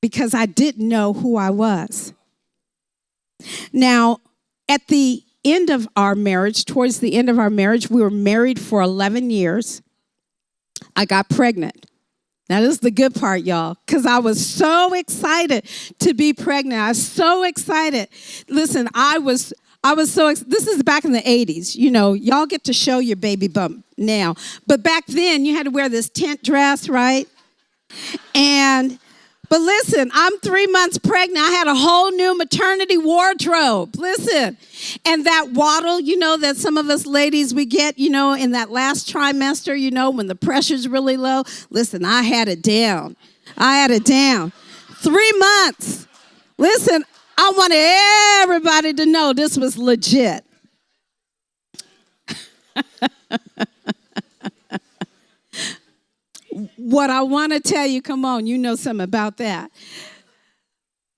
because 0.02 0.34
I 0.34 0.46
didn't 0.46 0.88
know 0.88 1.14
who 1.14 1.38
I 1.38 1.50
was. 1.50 2.14
Now, 3.72 4.20
at 4.68 4.88
the 4.88 5.24
end 5.46 5.70
of 5.70 5.88
our 5.96 6.16
marriage, 6.16 6.66
towards 6.66 7.00
the 7.00 7.16
end 7.16 7.30
of 7.30 7.40
our 7.40 7.50
marriage, 7.50 7.90
we 7.90 8.02
were 8.02 8.10
married 8.10 8.60
for 8.60 8.82
11 8.82 9.30
years. 9.30 9.82
I 10.96 11.06
got 11.06 11.30
pregnant. 11.30 11.86
Now, 12.50 12.62
this 12.62 12.72
is 12.72 12.80
the 12.80 12.92
good 12.92 13.14
part, 13.14 13.44
y'all, 13.44 13.78
because 13.86 14.06
I 14.06 14.18
was 14.18 14.44
so 14.44 14.94
excited 14.94 15.66
to 16.00 16.14
be 16.16 16.34
pregnant. 16.34 16.82
I 16.82 16.90
was 16.90 17.06
so 17.06 17.44
excited. 17.44 18.10
Listen, 18.48 18.90
I 18.94 19.20
was. 19.20 19.54
I 19.84 19.94
was 19.94 20.12
so 20.12 20.28
ex- 20.28 20.42
this 20.42 20.68
is 20.68 20.84
back 20.84 21.06
in 21.06 21.14
the 21.14 21.22
80s. 21.22 21.76
You 21.76 21.92
know, 21.92 22.14
y'all 22.14 22.46
get 22.46 22.66
to 22.66 22.74
show 22.74 23.00
your 23.00 23.16
baby 23.16 23.48
bump 23.48 23.86
now. 23.98 24.36
But 24.68 24.84
back 24.84 25.06
then 25.08 25.46
you 25.46 25.56
had 25.56 25.64
to 25.64 25.72
wear 25.72 25.90
this 25.90 26.10
tent 26.10 26.44
dress, 26.44 26.90
right? 26.90 27.28
And 28.36 29.00
but 29.50 29.62
listen, 29.62 30.12
I'm 30.14 30.38
three 30.40 30.68
months 30.68 31.00
pregnant. 31.00 31.44
I 31.44 31.50
had 31.50 31.68
a 31.68 31.74
whole 31.74 32.12
new 32.12 32.38
maternity 32.38 32.98
wardrobe. 32.98 33.96
Listen, 33.96 34.58
and 35.06 35.26
that 35.26 35.50
waddle, 35.54 36.00
you 36.00 36.18
know, 36.20 36.38
that 36.38 36.56
some 36.56 36.78
of 36.78 36.88
us 36.90 37.08
ladies 37.08 37.52
we 37.52 37.66
get, 37.66 37.98
you 37.98 38.12
know, 38.12 38.34
in 38.34 38.52
that 38.52 38.70
last 38.70 39.12
trimester, 39.12 39.78
you 39.78 39.90
know, 39.90 40.12
when 40.12 40.28
the 40.28 40.36
pressure's 40.36 40.88
really 40.88 41.18
low. 41.18 41.44
Listen, 41.72 42.06
I 42.06 42.22
had 42.22 42.48
it 42.48 42.62
down. 42.62 43.16
I 43.58 43.78
had 43.78 43.90
it 43.90 44.06
down. 44.06 44.52
Three 44.98 45.34
months. 45.40 46.08
Listen, 46.60 47.04
I 47.42 47.54
wanted 47.56 47.78
everybody 48.44 48.94
to 48.96 49.06
know 49.06 49.32
this 49.32 49.58
was 49.58 49.78
legit. 49.78 50.44
what 56.76 57.10
I 57.10 57.22
want 57.22 57.54
to 57.54 57.62
tell 57.62 57.88
you, 57.88 58.02
come 58.02 58.26
on, 58.26 58.46
you 58.46 58.58
know 58.58 58.76
something 58.76 59.06
about 59.06 59.38
that. 59.38 59.72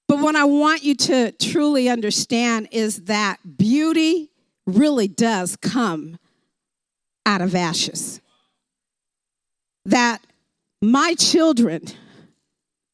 But 0.07 0.19
what 0.19 0.35
I 0.35 0.43
want 0.43 0.83
you 0.83 0.93
to 0.93 1.31
truly 1.31 1.89
understand 1.89 2.67
is 2.71 3.05
that 3.05 3.39
beauty 3.57 4.29
really 4.67 5.07
does 5.07 5.55
come 5.55 6.19
out 7.25 7.41
of 7.41 7.55
ashes. 7.55 8.21
That 9.85 10.21
my 10.83 11.15
children 11.15 11.81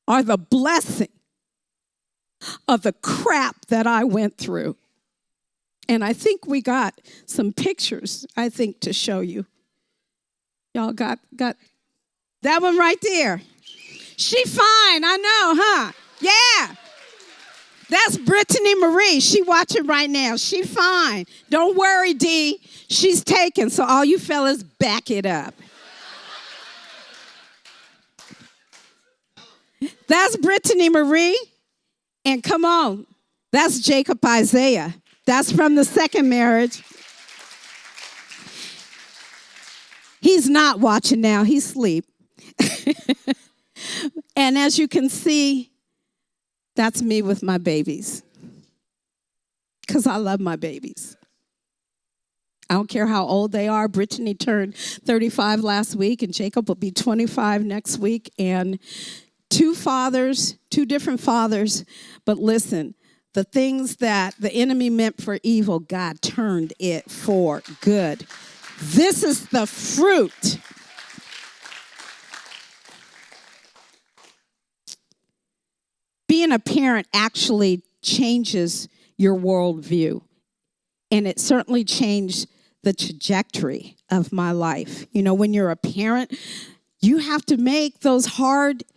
are 0.08 0.24
the 0.24 0.38
blessing 0.38 1.10
of 2.68 2.82
the 2.82 2.94
crap 2.94 3.66
that 3.68 3.88
I 3.88 4.04
went 4.04 4.38
through. 4.38 4.76
And 5.90 6.04
I 6.04 6.14
think 6.14 6.46
we 6.46 6.62
got 6.62 7.00
some 7.26 7.54
pictures, 7.54 8.26
I 8.36 8.50
think, 8.50 8.82
to 8.82 8.94
show 8.94 9.22
you. 9.22 9.46
Y'all 10.74 10.94
got, 10.94 11.20
got 11.36 11.56
that 12.42 12.62
one 12.62 12.78
right 12.78 13.00
there. 13.02 13.42
She 14.18 14.44
fine, 14.46 15.04
I 15.04 15.18
know, 15.18 15.64
huh? 15.64 15.92
Yeah. 16.20 16.76
That's 17.90 18.18
Brittany 18.18 18.76
Marie. 18.76 19.20
She 19.20 19.42
watching 19.44 19.86
right 19.86 20.10
now. 20.10 20.36
She 20.36 20.64
fine. 20.64 21.26
Don't 21.50 21.78
worry, 21.78 22.14
D. 22.14 22.60
She's 22.90 23.24
taken. 23.24 23.70
So 23.70 23.86
all 23.86 24.04
you 24.04 24.20
fellas, 24.20 24.64
back 24.64 25.10
it 25.10 25.26
up. 25.26 25.54
That's 30.08 30.36
Brittany 30.38 30.90
Marie. 30.90 31.40
And 32.28 32.44
come 32.44 32.66
on, 32.66 33.08
that's 33.54 33.80
Jacob 33.80 34.20
Isaiah. 34.26 34.94
That's 35.26 35.50
from 35.50 35.76
the 35.76 35.86
second 35.86 36.28
marriage. 36.28 36.84
He's 40.20 40.50
not 40.50 40.82
watching 40.82 41.22
now. 41.22 41.46
He's 41.46 41.66
asleep. 41.66 42.04
and 44.36 44.58
as 44.58 44.78
you 44.78 44.90
can 44.90 45.08
see, 45.08 45.72
that's 46.76 47.02
me 47.02 47.22
with 47.22 47.44
my 47.44 47.58
babies. 47.58 48.24
Because 49.88 50.06
I 50.06 50.18
love 50.18 50.42
my 50.42 50.58
babies. 50.58 51.16
I 52.70 52.74
don't 52.74 52.90
care 52.90 53.08
how 53.08 53.26
old 53.26 53.54
they 53.54 53.70
are. 53.70 53.88
Brittany 53.88 54.34
turned 54.34 54.76
35 54.76 55.62
last 55.62 55.96
week, 55.96 56.24
and 56.24 56.34
Jacob 56.34 56.68
will 56.68 56.76
be 56.76 56.92
25 56.92 57.63
next 57.63 58.00
week. 58.00 58.30
And 58.38 58.80
two 59.50 59.74
fathers, 59.74 60.58
two 60.70 60.86
different 60.86 61.20
fathers. 61.20 61.86
But 62.28 62.40
listen, 62.40 62.94
the 63.34 63.46
things 63.46 63.96
that 63.96 64.36
the 64.38 64.52
enemy 64.52 64.90
meant 64.90 65.22
for 65.22 65.40
evil, 65.44 65.80
God 65.80 66.22
turned 66.22 66.74
it 66.78 67.10
for 67.10 67.63
good. 67.80 68.28
This 68.82 69.24
is 69.24 69.48
the 69.48 69.66
fruit 69.66 70.60
being 76.28 76.52
a 76.52 76.60
parent 76.60 77.08
actually 77.13 77.82
changes 78.04 78.90
your 79.18 79.36
worldview. 79.36 80.22
And 81.10 81.26
it 81.26 81.40
certainly 81.40 81.86
changed 81.86 82.50
the 82.84 82.92
trajectory 82.92 83.96
of 84.12 84.34
my 84.34 84.52
life. 84.52 85.06
You 85.13 85.24
know, 85.24 85.34
when 85.34 85.54
you're 85.54 85.72
a 85.72 85.78
parent, 85.78 86.38
you 87.00 87.20
have 87.20 87.46
to 87.46 87.56
make 87.56 88.02
those 88.02 88.26
hard 88.26 88.84
decisions 88.84 88.97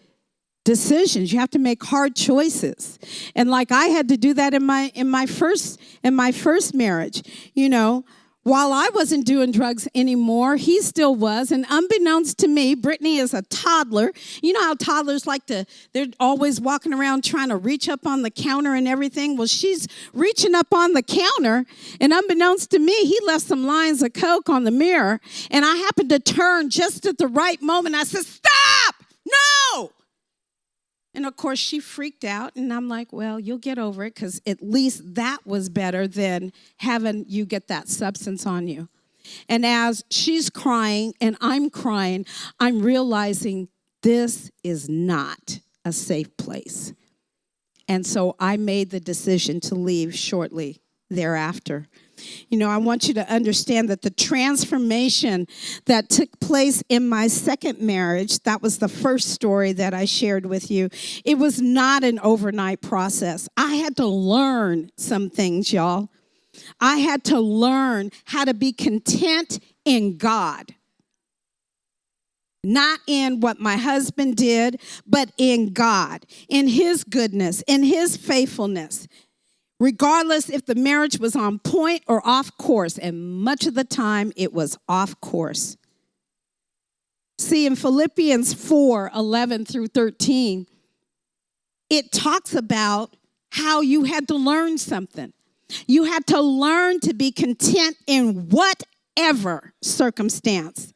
you 0.74 1.38
have 1.38 1.50
to 1.50 1.58
make 1.58 1.82
hard 1.82 2.14
choices 2.14 2.98
and 3.34 3.50
like 3.50 3.72
i 3.72 3.86
had 3.86 4.08
to 4.08 4.16
do 4.16 4.34
that 4.34 4.54
in 4.54 4.64
my 4.64 4.90
in 4.94 5.08
my 5.08 5.26
first 5.26 5.80
in 6.02 6.14
my 6.14 6.32
first 6.32 6.74
marriage 6.74 7.22
you 7.54 7.68
know 7.68 8.04
while 8.42 8.72
I 8.72 8.88
wasn't 8.94 9.26
doing 9.26 9.52
drugs 9.52 9.86
anymore, 9.94 10.56
he 10.56 10.80
still 10.80 11.14
was. 11.14 11.52
And 11.52 11.66
unbeknownst 11.68 12.38
to 12.38 12.48
me, 12.48 12.74
Brittany 12.74 13.18
is 13.18 13.34
a 13.34 13.42
toddler. 13.42 14.12
You 14.42 14.54
know 14.54 14.62
how 14.62 14.74
toddlers 14.74 15.26
like 15.26 15.44
to, 15.46 15.66
they're 15.92 16.06
always 16.18 16.58
walking 16.58 16.94
around 16.94 17.22
trying 17.22 17.50
to 17.50 17.56
reach 17.56 17.86
up 17.88 18.06
on 18.06 18.22
the 18.22 18.30
counter 18.30 18.74
and 18.74 18.88
everything. 18.88 19.36
Well, 19.36 19.46
she's 19.46 19.86
reaching 20.14 20.54
up 20.54 20.72
on 20.72 20.94
the 20.94 21.02
counter. 21.02 21.66
And 22.00 22.14
unbeknownst 22.14 22.70
to 22.70 22.78
me, 22.78 22.94
he 23.04 23.18
left 23.26 23.46
some 23.46 23.66
lines 23.66 24.02
of 24.02 24.14
Coke 24.14 24.48
on 24.48 24.64
the 24.64 24.70
mirror. 24.70 25.20
And 25.50 25.66
I 25.66 25.76
happened 25.76 26.08
to 26.08 26.18
turn 26.18 26.70
just 26.70 27.04
at 27.04 27.18
the 27.18 27.28
right 27.28 27.60
moment. 27.60 27.94
I 27.94 28.04
said, 28.04 28.24
Stop! 28.24 28.94
No! 29.26 29.92
And 31.20 31.26
of 31.26 31.36
course, 31.36 31.58
she 31.58 31.80
freaked 31.80 32.24
out, 32.24 32.56
and 32.56 32.72
I'm 32.72 32.88
like, 32.88 33.12
well, 33.12 33.38
you'll 33.38 33.58
get 33.58 33.78
over 33.78 34.04
it 34.04 34.14
because 34.14 34.40
at 34.46 34.62
least 34.62 35.16
that 35.16 35.46
was 35.46 35.68
better 35.68 36.08
than 36.08 36.50
having 36.78 37.26
you 37.28 37.44
get 37.44 37.68
that 37.68 37.90
substance 37.90 38.46
on 38.46 38.66
you. 38.68 38.88
And 39.46 39.66
as 39.66 40.02
she's 40.08 40.48
crying 40.48 41.12
and 41.20 41.36
I'm 41.42 41.68
crying, 41.68 42.24
I'm 42.58 42.80
realizing 42.80 43.68
this 44.02 44.50
is 44.64 44.88
not 44.88 45.60
a 45.84 45.92
safe 45.92 46.34
place. 46.38 46.94
And 47.86 48.06
so 48.06 48.34
I 48.40 48.56
made 48.56 48.88
the 48.88 48.98
decision 48.98 49.60
to 49.60 49.74
leave 49.74 50.14
shortly 50.14 50.80
thereafter. 51.10 51.86
You 52.48 52.58
know, 52.58 52.68
I 52.68 52.76
want 52.78 53.08
you 53.08 53.14
to 53.14 53.32
understand 53.32 53.88
that 53.90 54.02
the 54.02 54.10
transformation 54.10 55.46
that 55.86 56.08
took 56.08 56.40
place 56.40 56.82
in 56.88 57.08
my 57.08 57.26
second 57.26 57.80
marriage, 57.80 58.40
that 58.40 58.62
was 58.62 58.78
the 58.78 58.88
first 58.88 59.30
story 59.30 59.72
that 59.72 59.94
I 59.94 60.04
shared 60.04 60.46
with 60.46 60.70
you, 60.70 60.88
it 61.24 61.38
was 61.38 61.60
not 61.60 62.04
an 62.04 62.18
overnight 62.20 62.80
process. 62.80 63.48
I 63.56 63.76
had 63.76 63.96
to 63.96 64.06
learn 64.06 64.90
some 64.96 65.30
things, 65.30 65.72
y'all. 65.72 66.10
I 66.80 66.96
had 66.96 67.24
to 67.24 67.40
learn 67.40 68.10
how 68.24 68.44
to 68.44 68.54
be 68.54 68.72
content 68.72 69.60
in 69.84 70.16
God. 70.16 70.74
Not 72.62 73.00
in 73.06 73.40
what 73.40 73.58
my 73.58 73.76
husband 73.76 74.36
did, 74.36 74.80
but 75.06 75.30
in 75.38 75.72
God, 75.72 76.26
in 76.48 76.68
His 76.68 77.04
goodness, 77.04 77.62
in 77.66 77.82
His 77.82 78.16
faithfulness 78.18 79.08
regardless 79.80 80.50
if 80.50 80.66
the 80.66 80.74
marriage 80.76 81.18
was 81.18 81.34
on 81.34 81.58
point 81.58 82.02
or 82.06 82.24
off 82.24 82.56
course. 82.58 82.98
And 82.98 83.40
much 83.42 83.66
of 83.66 83.74
the 83.74 83.82
time, 83.82 84.32
it 84.36 84.52
was 84.52 84.78
off 84.88 85.20
course. 85.20 85.76
See, 87.38 87.66
in 87.66 87.74
Philippians 87.74 88.54
4 88.54 89.10
11 89.16 89.64
through 89.64 89.88
13, 89.88 90.66
it 91.88 92.12
talks 92.12 92.54
about 92.54 93.16
how 93.50 93.80
you 93.80 94.04
had 94.04 94.28
to 94.28 94.36
learn 94.36 94.78
something. 94.78 95.32
You 95.86 96.04
had 96.04 96.26
to 96.28 96.40
learn 96.40 97.00
to 97.00 97.14
be 97.14 97.32
content 97.32 97.96
in 98.06 98.50
whatever 98.50 99.72
circumstance. 99.82 100.92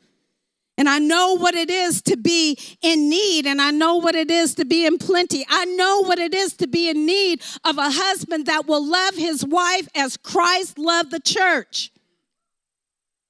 And 0.76 0.88
I 0.88 0.98
know 0.98 1.36
what 1.36 1.54
it 1.54 1.70
is 1.70 2.02
to 2.02 2.16
be 2.16 2.58
in 2.82 3.08
need, 3.08 3.46
and 3.46 3.62
I 3.62 3.70
know 3.70 3.96
what 3.96 4.16
it 4.16 4.30
is 4.30 4.56
to 4.56 4.64
be 4.64 4.84
in 4.86 4.98
plenty. 4.98 5.46
I 5.48 5.66
know 5.66 6.02
what 6.02 6.18
it 6.18 6.34
is 6.34 6.54
to 6.54 6.66
be 6.66 6.88
in 6.88 7.06
need 7.06 7.42
of 7.64 7.78
a 7.78 7.90
husband 7.90 8.46
that 8.46 8.66
will 8.66 8.84
love 8.84 9.14
his 9.14 9.44
wife 9.44 9.88
as 9.94 10.16
Christ 10.16 10.78
loved 10.78 11.12
the 11.12 11.20
church. 11.20 11.92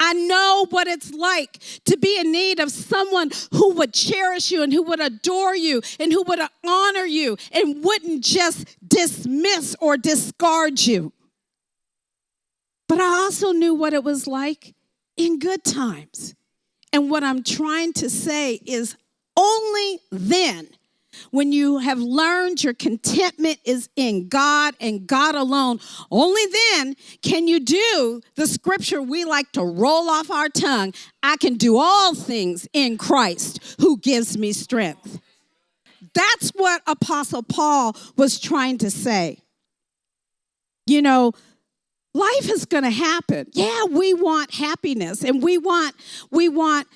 I 0.01 0.13
know 0.15 0.67
what 0.71 0.87
it's 0.87 1.13
like 1.13 1.63
to 1.85 1.97
be 1.97 2.19
in 2.19 2.33
need 2.33 2.61
of 2.61 2.71
someone 2.71 3.31
who 3.53 3.75
would 3.75 3.95
cherish 3.95 4.51
you 4.51 4.63
and 4.63 4.73
who 4.73 4.83
would 4.83 5.01
adore 5.01 5.55
you 5.55 5.83
and 6.01 6.13
who 6.13 6.23
would 6.25 6.41
honor 6.67 7.05
you 7.05 7.37
and 7.53 7.85
wouldn't 7.85 8.25
just 8.25 8.77
dismiss 8.87 9.77
or 9.81 9.97
discard 9.97 10.81
you. 10.81 11.13
But 12.89 13.01
I 13.01 13.23
also 13.23 13.53
knew 13.53 13.75
what 13.75 13.93
it 13.93 14.03
was 14.03 14.27
like 14.27 14.75
in 15.17 15.39
good 15.39 15.63
times. 15.65 16.35
And 16.95 17.11
what 17.11 17.25
I'm 17.25 17.43
trying 17.43 17.93
to 17.95 18.09
say 18.09 18.61
is 18.65 18.97
only 19.37 19.99
then, 20.13 20.69
when 21.33 21.51
you 21.51 21.79
have 21.79 21.99
learned 21.99 22.63
your 22.63 22.73
contentment 22.73 23.59
is 23.65 23.89
in 23.97 24.29
God 24.29 24.77
and 24.81 25.05
God 25.05 25.35
alone, 25.35 25.81
only 26.13 26.43
then 26.47 26.95
can 27.21 27.49
you 27.49 27.59
do 27.59 28.21
the 28.37 28.47
scripture 28.47 29.03
we 29.03 29.25
like 29.25 29.51
to 29.53 29.65
roll 29.65 30.09
off 30.09 30.31
our 30.31 30.49
tongue 30.49 30.93
I 31.21 31.37
can 31.37 31.55
do 31.55 31.79
all 31.79 32.15
things 32.15 32.69
in 32.73 32.97
Christ 32.97 33.77
who 33.81 33.99
gives 33.99 34.39
me 34.39 34.53
strength. 34.53 35.19
That's 36.15 36.51
what 36.51 36.83
Apostle 36.87 37.43
Paul 37.43 37.97
was 38.17 38.39
trying 38.39 38.79
to 38.79 38.91
say. 38.91 39.39
You 40.87 41.03
know, 41.03 41.33
life 42.15 42.49
is 42.49 42.65
going 42.65 42.85
to 42.85 42.91
happen. 42.91 43.49
Yeah, 43.53 43.85
we 43.91 44.15
want 44.15 44.55
happiness 44.55 45.23
and 45.25 45.43
we 45.43 45.59
want 45.59 45.95
we 46.31 46.49
want 46.49 46.87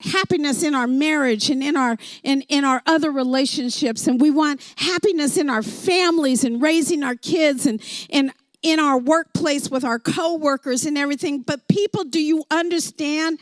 happiness 0.00 0.64
in 0.64 0.74
our 0.74 0.88
marriage 0.88 1.48
and 1.48 1.62
in 1.62 1.76
our 1.76 1.96
in, 2.24 2.42
in 2.42 2.64
our 2.64 2.82
other 2.86 3.12
relationships 3.12 4.08
and 4.08 4.20
we 4.20 4.30
want 4.30 4.60
happiness 4.76 5.36
in 5.36 5.48
our 5.48 5.62
families 5.62 6.42
and 6.42 6.60
raising 6.60 7.04
our 7.04 7.14
kids 7.14 7.66
and 7.66 7.80
and 8.10 8.32
in 8.62 8.78
our 8.78 8.98
workplace 8.98 9.70
with 9.70 9.84
our 9.84 9.98
coworkers 9.98 10.84
and 10.84 10.98
everything. 10.98 11.42
But 11.42 11.66
people 11.68 12.04
do 12.04 12.20
you 12.20 12.44
understand 12.50 13.38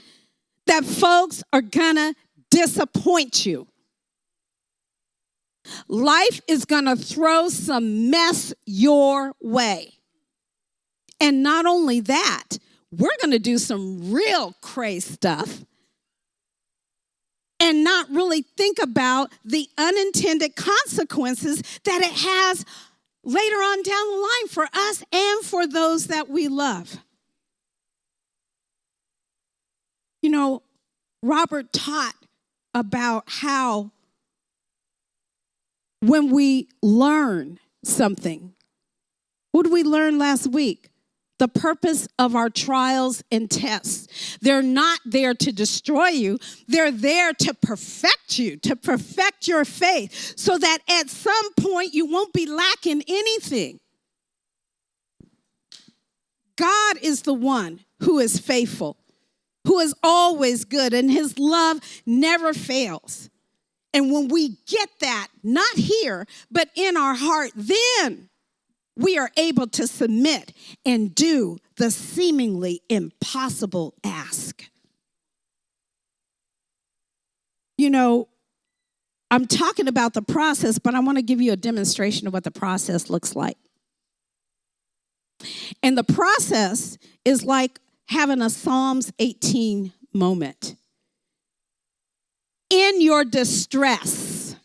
that 0.67 0.85
folks 0.85 1.43
are 1.53 1.63
gonna 1.63 2.15
disappoint 2.51 3.47
you? 3.47 3.67
Life 5.89 6.41
is 6.47 6.65
gonna 6.65 6.97
throw 6.97 7.49
some 7.49 8.11
mess 8.11 8.53
your 8.67 9.35
way 9.41 10.00
and 11.21 11.43
not 11.43 11.67
only 11.67 12.01
that, 12.01 12.59
we're 12.91 13.17
going 13.21 13.33
to 13.33 13.39
do 13.39 13.59
some 13.59 14.13
real 14.13 14.55
crazy 14.61 15.13
stuff 15.13 15.65
and 17.61 17.85
not 17.85 18.09
really 18.11 18.43
think 18.43 18.79
about 18.83 19.31
the 19.45 19.69
unintended 19.77 20.57
consequences 20.57 21.63
that 21.85 22.01
it 22.01 22.13
has 22.13 22.65
later 23.23 23.57
on 23.57 23.83
down 23.83 24.11
the 24.11 24.17
line 24.17 24.49
for 24.49 24.67
us 24.73 25.05
and 25.13 25.45
for 25.45 25.67
those 25.67 26.07
that 26.07 26.29
we 26.29 26.49
love. 26.49 26.97
You 30.23 30.31
know, 30.31 30.63
Robert 31.23 31.73
taught 31.73 32.15
about 32.75 33.25
how 33.27 33.91
when 36.01 36.31
we 36.31 36.69
learn 36.83 37.59
something, 37.85 38.55
what 39.53 39.65
did 39.65 39.73
we 39.73 39.83
learn 39.83 40.19
last 40.19 40.47
week? 40.47 40.90
The 41.41 41.49
purpose 41.49 42.07
of 42.19 42.37
our 42.37 42.51
trials 42.51 43.25
and 43.33 43.51
tests. 43.51 44.39
They're 44.43 44.63
not 44.63 45.01
there 45.07 45.33
to 45.35 45.51
destroy 45.51 46.09
you, 46.09 46.39
they're 46.69 46.91
there 46.91 47.33
to 47.33 47.55
perfect 47.55 48.39
you, 48.39 48.59
to 48.59 48.77
perfect 48.77 49.49
your 49.49 49.65
faith, 49.65 50.35
so 50.37 50.59
that 50.59 50.79
at 50.89 51.09
some 51.09 51.55
point 51.55 51.95
you 51.95 52.05
won't 52.07 52.35
be 52.35 52.47
lacking 52.47 53.03
anything. 53.09 53.81
God 56.57 56.99
is 57.01 57.23
the 57.23 57.35
one 57.35 57.81
who 58.01 58.19
is 58.19 58.39
faithful, 58.39 58.99
who 59.67 59.79
is 59.79 59.95
always 60.03 60.67
good, 60.67 60.93
and 60.93 61.11
his 61.11 61.39
love 61.39 61.81
never 62.05 62.53
fails. 62.53 63.31
And 63.95 64.13
when 64.13 64.29
we 64.29 64.59
get 64.67 64.91
that, 65.01 65.29
not 65.43 65.75
here, 65.75 66.27
but 66.51 66.69
in 66.75 66.99
our 66.99 67.15
heart, 67.15 67.53
then 67.57 68.30
we 69.01 69.17
are 69.17 69.31
able 69.37 69.67
to 69.67 69.87
submit 69.87 70.53
and 70.85 71.15
do 71.15 71.57
the 71.77 71.91
seemingly 71.91 72.83
impossible 72.91 73.95
ask. 74.05 74.65
You 77.79 77.89
know, 77.89 78.29
I'm 79.31 79.47
talking 79.47 79.89
about 79.89 80.13
the 80.13 80.23
process, 80.23 80.79
but 80.79 80.95
I 80.95 81.01
want 81.01 81.17
to 81.17 81.23
give 81.23 81.41
you 81.41 81.53
a 81.53 81.57
demonstration 81.57 82.27
of 82.27 82.35
what 82.35 82.45
the 82.45 82.51
process 82.51 83.09
looks 83.09 83.35
like. 83.35 83.57
And 85.83 85.97
the 85.97 86.05
process 86.05 86.99
is 87.25 87.43
like 87.43 87.79
having 88.09 88.43
a 88.43 88.51
Psalms 88.51 89.13
18 89.19 89.93
moment. 90.13 90.77
In 92.69 93.01
your 93.01 93.25
distress, 93.25 94.57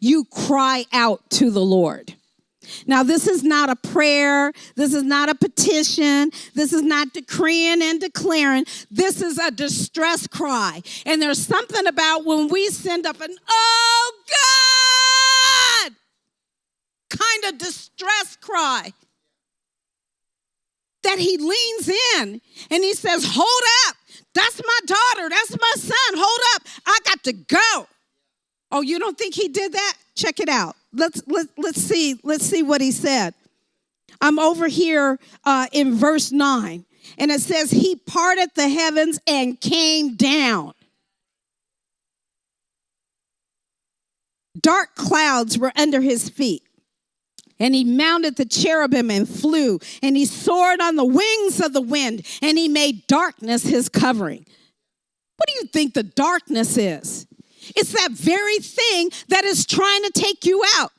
you 0.00 0.26
cry 0.26 0.84
out 0.92 1.30
to 1.30 1.50
the 1.50 1.64
Lord. 1.64 2.14
Now, 2.86 3.02
this 3.02 3.26
is 3.26 3.42
not 3.42 3.70
a 3.70 3.76
prayer. 3.76 4.52
This 4.76 4.94
is 4.94 5.02
not 5.02 5.28
a 5.28 5.34
petition. 5.34 6.30
This 6.54 6.72
is 6.72 6.82
not 6.82 7.12
decreeing 7.12 7.82
and 7.82 8.00
declaring. 8.00 8.64
This 8.90 9.22
is 9.22 9.38
a 9.38 9.50
distress 9.50 10.26
cry. 10.26 10.82
And 11.06 11.20
there's 11.20 11.44
something 11.44 11.86
about 11.86 12.24
when 12.24 12.48
we 12.48 12.68
send 12.68 13.06
up 13.06 13.20
an, 13.20 13.36
oh 13.48 14.12
God, 15.90 15.92
kind 17.10 17.52
of 17.52 17.58
distress 17.58 18.36
cry 18.40 18.92
that 21.04 21.18
he 21.18 21.36
leans 21.38 21.88
in 22.18 22.40
and 22.70 22.82
he 22.82 22.94
says, 22.94 23.24
hold 23.28 23.62
up. 23.88 23.96
That's 24.34 24.60
my 24.64 24.78
daughter. 24.86 25.28
That's 25.28 25.52
my 25.52 25.72
son. 25.76 26.16
Hold 26.16 26.40
up. 26.54 26.62
I 26.86 26.98
got 27.04 27.22
to 27.24 27.32
go. 27.32 27.86
Oh, 28.72 28.80
you 28.80 28.98
don't 28.98 29.16
think 29.16 29.34
he 29.34 29.48
did 29.48 29.72
that? 29.72 29.94
Check 30.16 30.40
it 30.40 30.48
out. 30.48 30.74
Let's 30.94 31.22
let, 31.26 31.46
let's 31.58 31.80
see 31.80 32.18
let's 32.22 32.46
see 32.46 32.62
what 32.62 32.80
he 32.80 32.92
said. 32.92 33.34
I'm 34.20 34.38
over 34.38 34.68
here 34.68 35.18
uh, 35.44 35.66
in 35.72 35.94
verse 35.94 36.32
9 36.32 36.84
and 37.18 37.30
it 37.30 37.40
says 37.40 37.70
he 37.70 37.96
parted 37.96 38.50
the 38.54 38.68
heavens 38.68 39.20
and 39.26 39.60
came 39.60 40.16
down. 40.16 40.72
Dark 44.60 44.94
clouds 44.94 45.58
were 45.58 45.72
under 45.76 46.00
his 46.00 46.28
feet. 46.28 46.62
And 47.60 47.74
he 47.74 47.84
mounted 47.84 48.36
the 48.36 48.44
cherubim 48.44 49.12
and 49.12 49.28
flew, 49.28 49.78
and 50.02 50.16
he 50.16 50.26
soared 50.26 50.80
on 50.80 50.96
the 50.96 51.04
wings 51.04 51.60
of 51.60 51.72
the 51.72 51.80
wind, 51.80 52.26
and 52.42 52.58
he 52.58 52.66
made 52.66 53.06
darkness 53.06 53.62
his 53.62 53.88
covering. 53.88 54.44
What 55.36 55.48
do 55.48 55.54
you 55.54 55.66
think 55.66 55.94
the 55.94 56.02
darkness 56.02 56.76
is? 56.76 57.28
It's 57.76 57.92
that 57.92 58.12
very 58.12 58.58
thing 58.58 59.10
that 59.28 59.44
is 59.44 59.66
trying 59.66 60.02
to 60.04 60.10
take 60.10 60.44
you 60.44 60.62
out. 60.78 60.92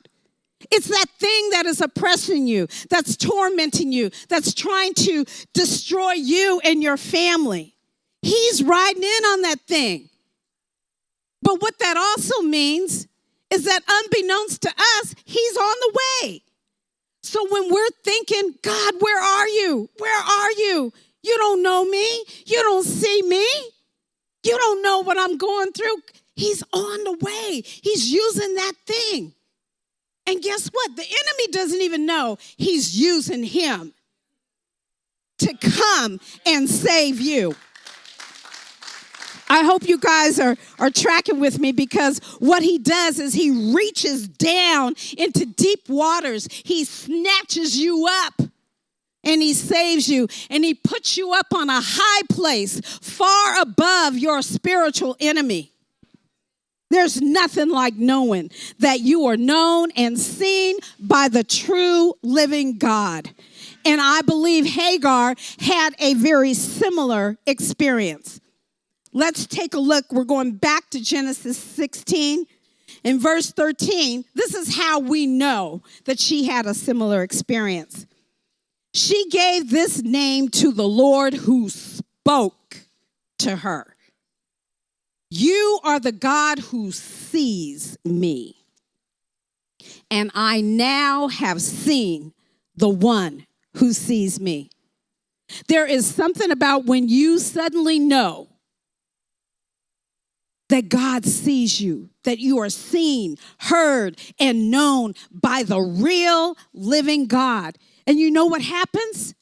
It's 0.70 0.88
that 0.88 1.06
thing 1.18 1.50
that 1.50 1.66
is 1.66 1.80
oppressing 1.80 2.46
you, 2.46 2.66
that's 2.90 3.16
tormenting 3.16 3.92
you, 3.92 4.10
that's 4.28 4.54
trying 4.54 4.94
to 4.94 5.24
destroy 5.52 6.12
you 6.12 6.60
and 6.64 6.82
your 6.82 6.96
family. 6.96 7.74
He's 8.22 8.62
riding 8.62 9.02
in 9.02 9.24
on 9.24 9.42
that 9.42 9.60
thing. 9.68 10.08
But 11.42 11.60
what 11.62 11.78
that 11.78 11.96
also 11.96 12.42
means 12.42 13.06
is 13.50 13.64
that 13.64 13.82
unbeknownst 13.88 14.62
to 14.62 14.70
us, 14.70 15.14
he's 15.24 15.56
on 15.56 15.76
the 15.80 16.00
way. 16.22 16.42
So 17.22 17.46
when 17.48 17.72
we're 17.72 17.90
thinking, 18.02 18.54
God, 18.62 18.94
where 19.00 19.22
are 19.22 19.48
you? 19.48 19.88
Where 19.98 20.22
are 20.22 20.50
you? 20.52 20.92
You 21.22 21.36
don't 21.38 21.62
know 21.62 21.84
me. 21.84 22.24
You 22.46 22.62
don't 22.62 22.84
see 22.84 23.22
me. 23.22 23.46
You 24.44 24.56
don't 24.56 24.82
know 24.82 25.00
what 25.00 25.18
I'm 25.18 25.36
going 25.36 25.72
through. 25.72 25.96
He's 26.36 26.62
on 26.72 27.04
the 27.04 27.18
way. 27.20 27.62
He's 27.64 28.12
using 28.12 28.54
that 28.54 28.72
thing. 28.86 29.32
And 30.26 30.42
guess 30.42 30.68
what? 30.68 30.96
The 30.96 31.02
enemy 31.02 31.52
doesn't 31.52 31.80
even 31.80 32.04
know 32.04 32.38
he's 32.56 32.98
using 33.00 33.42
him 33.42 33.94
to 35.38 35.54
come 35.54 36.20
and 36.44 36.68
save 36.68 37.20
you. 37.20 37.54
I 39.48 39.62
hope 39.62 39.88
you 39.88 39.98
guys 39.98 40.40
are, 40.40 40.56
are 40.78 40.90
tracking 40.90 41.38
with 41.38 41.58
me 41.58 41.72
because 41.72 42.18
what 42.40 42.62
he 42.62 42.78
does 42.78 43.20
is 43.20 43.32
he 43.32 43.72
reaches 43.74 44.26
down 44.26 44.96
into 45.16 45.46
deep 45.46 45.88
waters. 45.88 46.48
He 46.50 46.84
snatches 46.84 47.78
you 47.78 48.08
up 48.10 48.42
and 49.22 49.40
he 49.40 49.54
saves 49.54 50.08
you 50.08 50.26
and 50.50 50.64
he 50.64 50.74
puts 50.74 51.16
you 51.16 51.32
up 51.32 51.54
on 51.54 51.70
a 51.70 51.80
high 51.80 52.22
place 52.28 52.80
far 52.80 53.60
above 53.60 54.18
your 54.18 54.42
spiritual 54.42 55.16
enemy. 55.20 55.72
There's 56.96 57.20
nothing 57.20 57.68
like 57.68 57.96
knowing 57.96 58.50
that 58.78 59.00
you 59.00 59.26
are 59.26 59.36
known 59.36 59.90
and 59.96 60.18
seen 60.18 60.76
by 60.98 61.28
the 61.28 61.44
true 61.44 62.14
living 62.22 62.78
God. 62.78 63.28
And 63.84 64.00
I 64.00 64.22
believe 64.22 64.64
Hagar 64.64 65.34
had 65.60 65.94
a 65.98 66.14
very 66.14 66.54
similar 66.54 67.36
experience. 67.46 68.40
Let's 69.12 69.46
take 69.46 69.74
a 69.74 69.78
look. 69.78 70.10
We're 70.10 70.24
going 70.24 70.52
back 70.52 70.88
to 70.90 71.00
Genesis 71.02 71.58
16. 71.58 72.46
In 73.04 73.20
verse 73.20 73.52
13, 73.52 74.24
this 74.34 74.54
is 74.54 74.74
how 74.74 74.98
we 74.98 75.26
know 75.26 75.82
that 76.06 76.18
she 76.18 76.46
had 76.46 76.64
a 76.64 76.72
similar 76.72 77.22
experience. 77.22 78.06
She 78.94 79.28
gave 79.28 79.68
this 79.68 80.02
name 80.02 80.48
to 80.48 80.72
the 80.72 80.88
Lord 80.88 81.34
who 81.34 81.68
spoke 81.68 82.86
to 83.40 83.56
her. 83.56 83.95
You 85.30 85.80
are 85.82 85.98
the 85.98 86.12
God 86.12 86.58
who 86.58 86.92
sees 86.92 87.98
me. 88.04 88.56
And 90.10 90.30
I 90.34 90.60
now 90.60 91.28
have 91.28 91.60
seen 91.60 92.32
the 92.76 92.88
one 92.88 93.46
who 93.76 93.92
sees 93.92 94.40
me. 94.40 94.70
There 95.68 95.86
is 95.86 96.06
something 96.06 96.50
about 96.50 96.86
when 96.86 97.08
you 97.08 97.38
suddenly 97.38 97.98
know 97.98 98.48
that 100.68 100.88
God 100.88 101.24
sees 101.24 101.80
you, 101.80 102.10
that 102.24 102.38
you 102.38 102.58
are 102.58 102.68
seen, 102.68 103.36
heard, 103.58 104.18
and 104.40 104.70
known 104.70 105.14
by 105.30 105.62
the 105.62 105.80
real 105.80 106.56
living 106.72 107.26
God. 107.26 107.78
And 108.06 108.18
you 108.18 108.30
know 108.30 108.46
what 108.46 108.62
happens? 108.62 109.34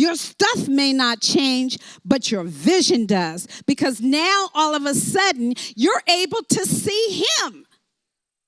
Your 0.00 0.14
stuff 0.14 0.66
may 0.66 0.94
not 0.94 1.20
change, 1.20 1.76
but 2.06 2.30
your 2.30 2.42
vision 2.42 3.04
does. 3.04 3.46
Because 3.66 4.00
now 4.00 4.48
all 4.54 4.74
of 4.74 4.86
a 4.86 4.94
sudden, 4.94 5.52
you're 5.76 6.02
able 6.08 6.42
to 6.42 6.64
see 6.64 7.22
Him 7.42 7.66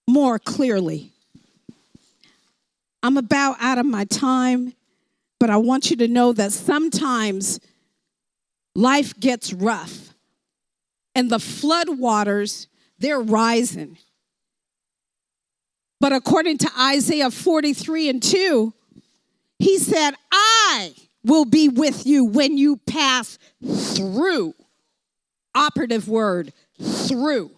more 0.09 0.39
clearly. 0.39 1.13
I'm 3.03 3.19
about 3.19 3.57
out 3.61 3.77
of 3.77 3.85
my 3.85 4.07
time, 4.07 4.73
but 5.39 5.51
I 5.51 5.59
want 5.59 5.91
you 5.91 5.97
to 5.97 6.09
know 6.09 6.33
that 6.33 6.53
sometimes 6.53 7.61
life 8.75 9.21
gets 9.21 9.53
rough 9.53 10.15
and 11.15 11.29
the 11.29 11.39
flood 11.39 11.99
waters, 11.99 12.67
they're 12.99 13.21
rising. 13.21 13.99
But 16.01 16.15
according 16.15 16.57
to 16.59 16.71
Isaiah 16.81 17.31
43 17.31 18.09
and 18.09 18.23
2, 18.23 18.73
he 19.59 19.77
said, 19.77 20.15
I 20.33 20.95
will 21.25 21.45
be 21.45 21.69
with 21.69 22.07
you 22.07 22.25
when 22.25 22.57
you 22.57 22.77
pass 22.77 23.39
through. 23.95 24.55
Operative 25.55 26.09
word, 26.09 26.53
through 26.81 27.51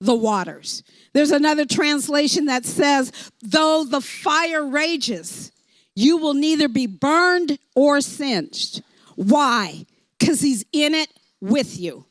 the 0.00 0.14
waters. 0.14 0.82
There's 1.12 1.30
another 1.30 1.64
translation 1.64 2.46
that 2.46 2.64
says, 2.64 3.12
though 3.42 3.84
the 3.84 4.00
fire 4.00 4.66
rages, 4.66 5.52
you 5.94 6.16
will 6.18 6.34
neither 6.34 6.68
be 6.68 6.86
burned 6.86 7.58
or 7.74 8.00
singed. 8.00 8.82
Why? 9.16 9.86
Because 10.18 10.40
he's 10.40 10.64
in 10.72 10.94
it 10.94 11.08
with 11.40 11.78
you. 11.78 12.04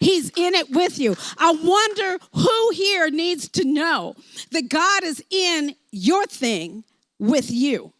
He's 0.00 0.30
in 0.36 0.54
it 0.54 0.70
with 0.70 0.98
you. 0.98 1.16
I 1.38 1.52
wonder 1.52 2.24
who 2.34 2.70
here 2.70 3.10
needs 3.10 3.48
to 3.50 3.64
know 3.64 4.14
that 4.50 4.68
God 4.68 5.04
is 5.04 5.22
in 5.30 5.74
your 5.90 6.26
thing 6.26 6.84
with 7.18 7.50
you. 7.50 7.92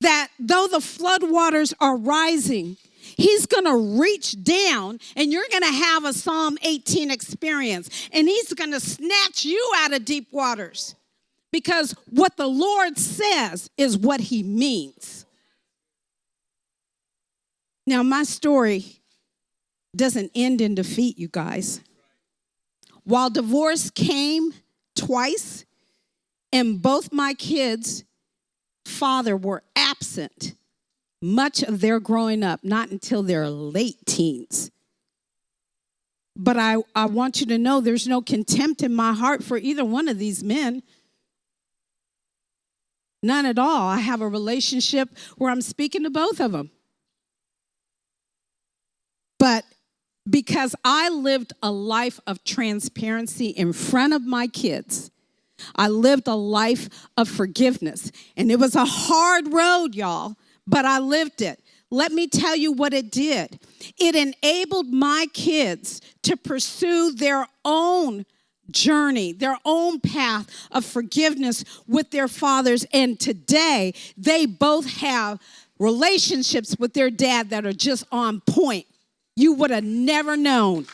That 0.00 0.28
though 0.38 0.66
the 0.66 0.78
floodwaters 0.78 1.74
are 1.80 1.96
rising, 1.96 2.76
He's 3.16 3.44
going 3.44 3.64
to 3.64 4.00
reach 4.00 4.42
down 4.42 4.98
and 5.14 5.32
you're 5.32 5.48
going 5.50 5.62
to 5.62 5.72
have 5.72 6.04
a 6.04 6.12
Psalm 6.12 6.56
18 6.62 7.10
experience. 7.10 8.08
And 8.12 8.28
He's 8.28 8.52
going 8.54 8.72
to 8.72 8.80
snatch 8.80 9.44
you 9.44 9.70
out 9.76 9.92
of 9.92 10.04
deep 10.04 10.28
waters 10.32 10.94
because 11.52 11.94
what 12.08 12.36
the 12.36 12.46
Lord 12.46 12.98
says 12.98 13.68
is 13.76 13.98
what 13.98 14.20
He 14.20 14.42
means. 14.42 15.26
Now, 17.86 18.02
my 18.02 18.22
story 18.22 19.00
doesn't 19.96 20.30
end 20.34 20.60
in 20.60 20.74
defeat, 20.74 21.18
you 21.18 21.28
guys. 21.28 21.80
While 23.04 23.30
divorce 23.30 23.90
came 23.90 24.54
twice, 24.94 25.64
and 26.52 26.80
both 26.80 27.12
my 27.12 27.34
kids' 27.34 28.04
father 29.00 29.34
were 29.34 29.62
absent 29.74 30.54
much 31.22 31.62
of 31.62 31.80
their 31.80 31.98
growing 31.98 32.42
up, 32.42 32.62
not 32.62 32.90
until 32.90 33.22
their 33.22 33.48
late 33.48 33.96
teens. 34.04 34.70
But 36.36 36.58
I, 36.58 36.76
I 36.94 37.06
want 37.06 37.40
you 37.40 37.46
to 37.46 37.58
know 37.58 37.80
there's 37.80 38.06
no 38.06 38.20
contempt 38.20 38.82
in 38.82 38.94
my 38.94 39.14
heart 39.14 39.42
for 39.42 39.56
either 39.56 39.84
one 39.84 40.06
of 40.06 40.18
these 40.18 40.44
men. 40.44 40.82
None 43.22 43.46
at 43.46 43.58
all. 43.58 43.88
I 43.88 43.98
have 43.98 44.20
a 44.20 44.28
relationship 44.28 45.08
where 45.36 45.50
I'm 45.50 45.62
speaking 45.62 46.04
to 46.04 46.10
both 46.10 46.38
of 46.38 46.52
them. 46.52 46.70
But 49.38 49.64
because 50.28 50.74
I 50.84 51.08
lived 51.08 51.54
a 51.62 51.70
life 51.70 52.20
of 52.26 52.44
transparency 52.44 53.48
in 53.48 53.72
front 53.72 54.12
of 54.12 54.26
my 54.26 54.46
kids. 54.46 55.10
I 55.76 55.88
lived 55.88 56.28
a 56.28 56.34
life 56.34 56.88
of 57.16 57.28
forgiveness. 57.28 58.10
And 58.36 58.50
it 58.50 58.58
was 58.58 58.74
a 58.74 58.84
hard 58.84 59.52
road, 59.52 59.94
y'all, 59.94 60.36
but 60.66 60.84
I 60.84 60.98
lived 60.98 61.42
it. 61.42 61.60
Let 61.90 62.12
me 62.12 62.28
tell 62.28 62.54
you 62.56 62.72
what 62.72 62.94
it 62.94 63.10
did. 63.10 63.58
It 63.98 64.14
enabled 64.14 64.88
my 64.88 65.26
kids 65.32 66.00
to 66.22 66.36
pursue 66.36 67.12
their 67.12 67.46
own 67.64 68.24
journey, 68.70 69.32
their 69.32 69.58
own 69.64 70.00
path 70.00 70.48
of 70.70 70.84
forgiveness 70.84 71.64
with 71.88 72.10
their 72.10 72.28
fathers. 72.28 72.86
And 72.92 73.18
today, 73.18 73.94
they 74.16 74.46
both 74.46 74.86
have 74.98 75.40
relationships 75.80 76.76
with 76.78 76.94
their 76.94 77.10
dad 77.10 77.50
that 77.50 77.66
are 77.66 77.72
just 77.72 78.04
on 78.12 78.40
point. 78.42 78.86
You 79.34 79.54
would 79.54 79.70
have 79.70 79.84
never 79.84 80.36
known. 80.36 80.86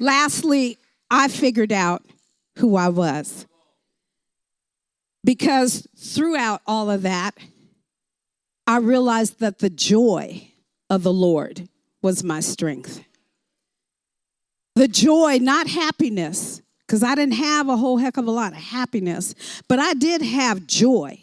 Lastly, 0.00 0.78
I 1.10 1.28
figured 1.28 1.70
out 1.70 2.02
who 2.56 2.74
I 2.74 2.88
was. 2.88 3.46
Because 5.22 5.86
throughout 5.96 6.62
all 6.66 6.90
of 6.90 7.02
that, 7.02 7.36
I 8.66 8.78
realized 8.78 9.40
that 9.40 9.58
the 9.58 9.68
joy 9.68 10.48
of 10.88 11.02
the 11.02 11.12
Lord 11.12 11.68
was 12.02 12.24
my 12.24 12.40
strength. 12.40 13.04
The 14.74 14.88
joy, 14.88 15.38
not 15.38 15.66
happiness, 15.66 16.62
because 16.86 17.02
I 17.02 17.14
didn't 17.14 17.34
have 17.34 17.68
a 17.68 17.76
whole 17.76 17.98
heck 17.98 18.16
of 18.16 18.26
a 18.26 18.30
lot 18.30 18.52
of 18.52 18.58
happiness, 18.58 19.34
but 19.68 19.78
I 19.78 19.92
did 19.92 20.22
have 20.22 20.66
joy 20.66 21.18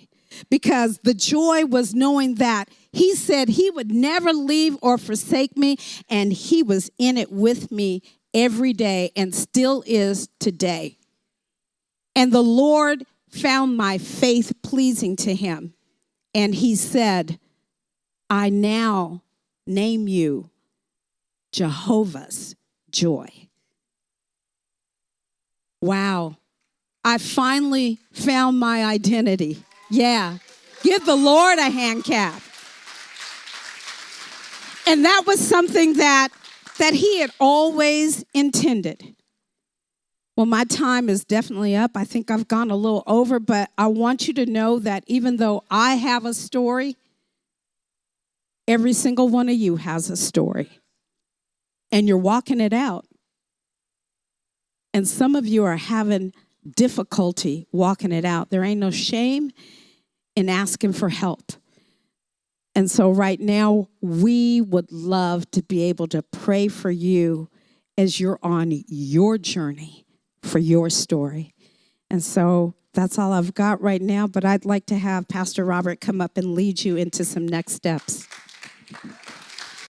because 0.50 1.00
the 1.00 1.16
joy 1.16 1.66
was 1.66 1.96
knowing 1.96 2.36
that 2.36 2.70
he 2.92 3.16
said 3.16 3.50
he 3.50 3.72
would 3.72 3.92
never 3.92 4.32
leave 4.32 4.78
or 4.82 4.98
forsake 4.98 5.58
me, 5.58 5.78
and 6.10 6.32
he 6.32 6.62
was 6.62 6.92
in 7.00 7.18
it 7.18 7.32
with 7.32 7.72
me 7.72 8.02
every 8.34 8.74
day 8.74 9.12
and 9.16 9.34
still 9.34 9.84
is 9.86 10.30
today. 10.40 10.98
And 12.16 12.32
the 12.32 12.44
Lord 12.44 13.06
found 13.30 13.78
my 13.78 13.98
faith 13.98 14.54
pleasing 14.64 15.16
to 15.18 15.36
him, 15.36 15.74
and 16.34 16.56
he 16.56 16.76
said, 16.76 17.40
I 18.30 18.50
now 18.50 19.24
name 19.66 20.08
you 20.08 20.50
Jehovah's 21.52 22.56
joy. 22.90 23.28
Wow. 25.82 26.38
I 27.04 27.20
finally 27.20 28.00
found 28.12 28.60
my 28.60 28.84
identity. 28.84 29.64
Yeah. 29.90 30.40
Give 30.84 31.06
the 31.06 31.16
Lord 31.16 31.60
a 31.60 31.70
hand 31.70 32.04
clap. 32.04 32.42
And 34.86 35.06
that 35.06 35.24
was 35.26 35.40
something 35.40 35.94
that 35.94 36.30
that 36.78 36.94
he 36.94 37.20
had 37.20 37.32
always 37.40 38.24
intended. 38.34 39.16
Well, 40.36 40.46
my 40.46 40.66
time 40.66 41.10
is 41.10 41.26
definitely 41.26 41.76
up. 41.76 41.92
I 41.96 42.04
think 42.04 42.30
I've 42.30 42.48
gone 42.48 42.70
a 42.70 42.76
little 42.76 43.04
over, 43.08 43.40
but 43.40 43.72
I 43.78 43.88
want 43.88 44.28
you 44.28 44.34
to 44.36 44.46
know 44.46 44.78
that 44.80 45.04
even 45.08 45.38
though 45.38 45.64
I 45.72 45.96
have 45.96 46.26
a 46.26 46.34
story, 46.34 46.96
every 48.68 48.94
single 48.94 49.30
one 49.30 49.50
of 49.50 49.56
you 49.56 49.78
has 49.78 50.10
a 50.12 50.18
story. 50.18 50.70
And 51.92 52.08
you're 52.08 52.18
walking 52.18 52.62
it 52.62 52.74
out. 52.74 53.08
And 54.94 55.08
some 55.08 55.36
of 55.36 55.48
you 55.48 55.64
are 55.64 55.78
having 55.78 56.34
difficulty 56.76 57.66
walking 57.72 58.12
it 58.12 58.26
out. 58.26 58.50
There 58.50 58.64
ain't 58.64 58.80
no 58.80 58.92
shame 58.92 59.52
in 60.36 60.50
asking 60.50 60.94
for 60.94 61.10
help. 61.10 61.54
And 62.78 62.92
so, 62.92 63.10
right 63.10 63.40
now, 63.40 63.90
we 64.02 64.62
would 64.62 64.92
love 64.92 65.50
to 65.50 65.64
be 65.64 65.82
able 65.86 66.06
to 66.10 66.22
pray 66.22 66.68
for 66.68 66.92
you 66.92 67.50
as 67.98 68.20
you're 68.20 68.38
on 68.44 68.84
your 68.88 69.40
journey 69.40 70.06
for 70.44 70.60
your 70.60 70.92
story. 70.92 71.56
And 72.12 72.24
so, 72.24 72.76
that's 72.94 73.18
all 73.18 73.34
I've 73.34 73.56
got 73.56 73.82
right 73.82 74.00
now, 74.00 74.28
but 74.28 74.46
I'd 74.46 74.64
like 74.64 74.86
to 74.88 74.96
have 75.00 75.28
Pastor 75.28 75.66
Robert 75.66 76.00
come 76.00 76.22
up 76.22 76.38
and 76.38 76.54
lead 76.54 76.84
you 76.84 76.96
into 76.98 77.26
some 77.26 77.48
next 77.48 77.74
steps. 77.74 78.28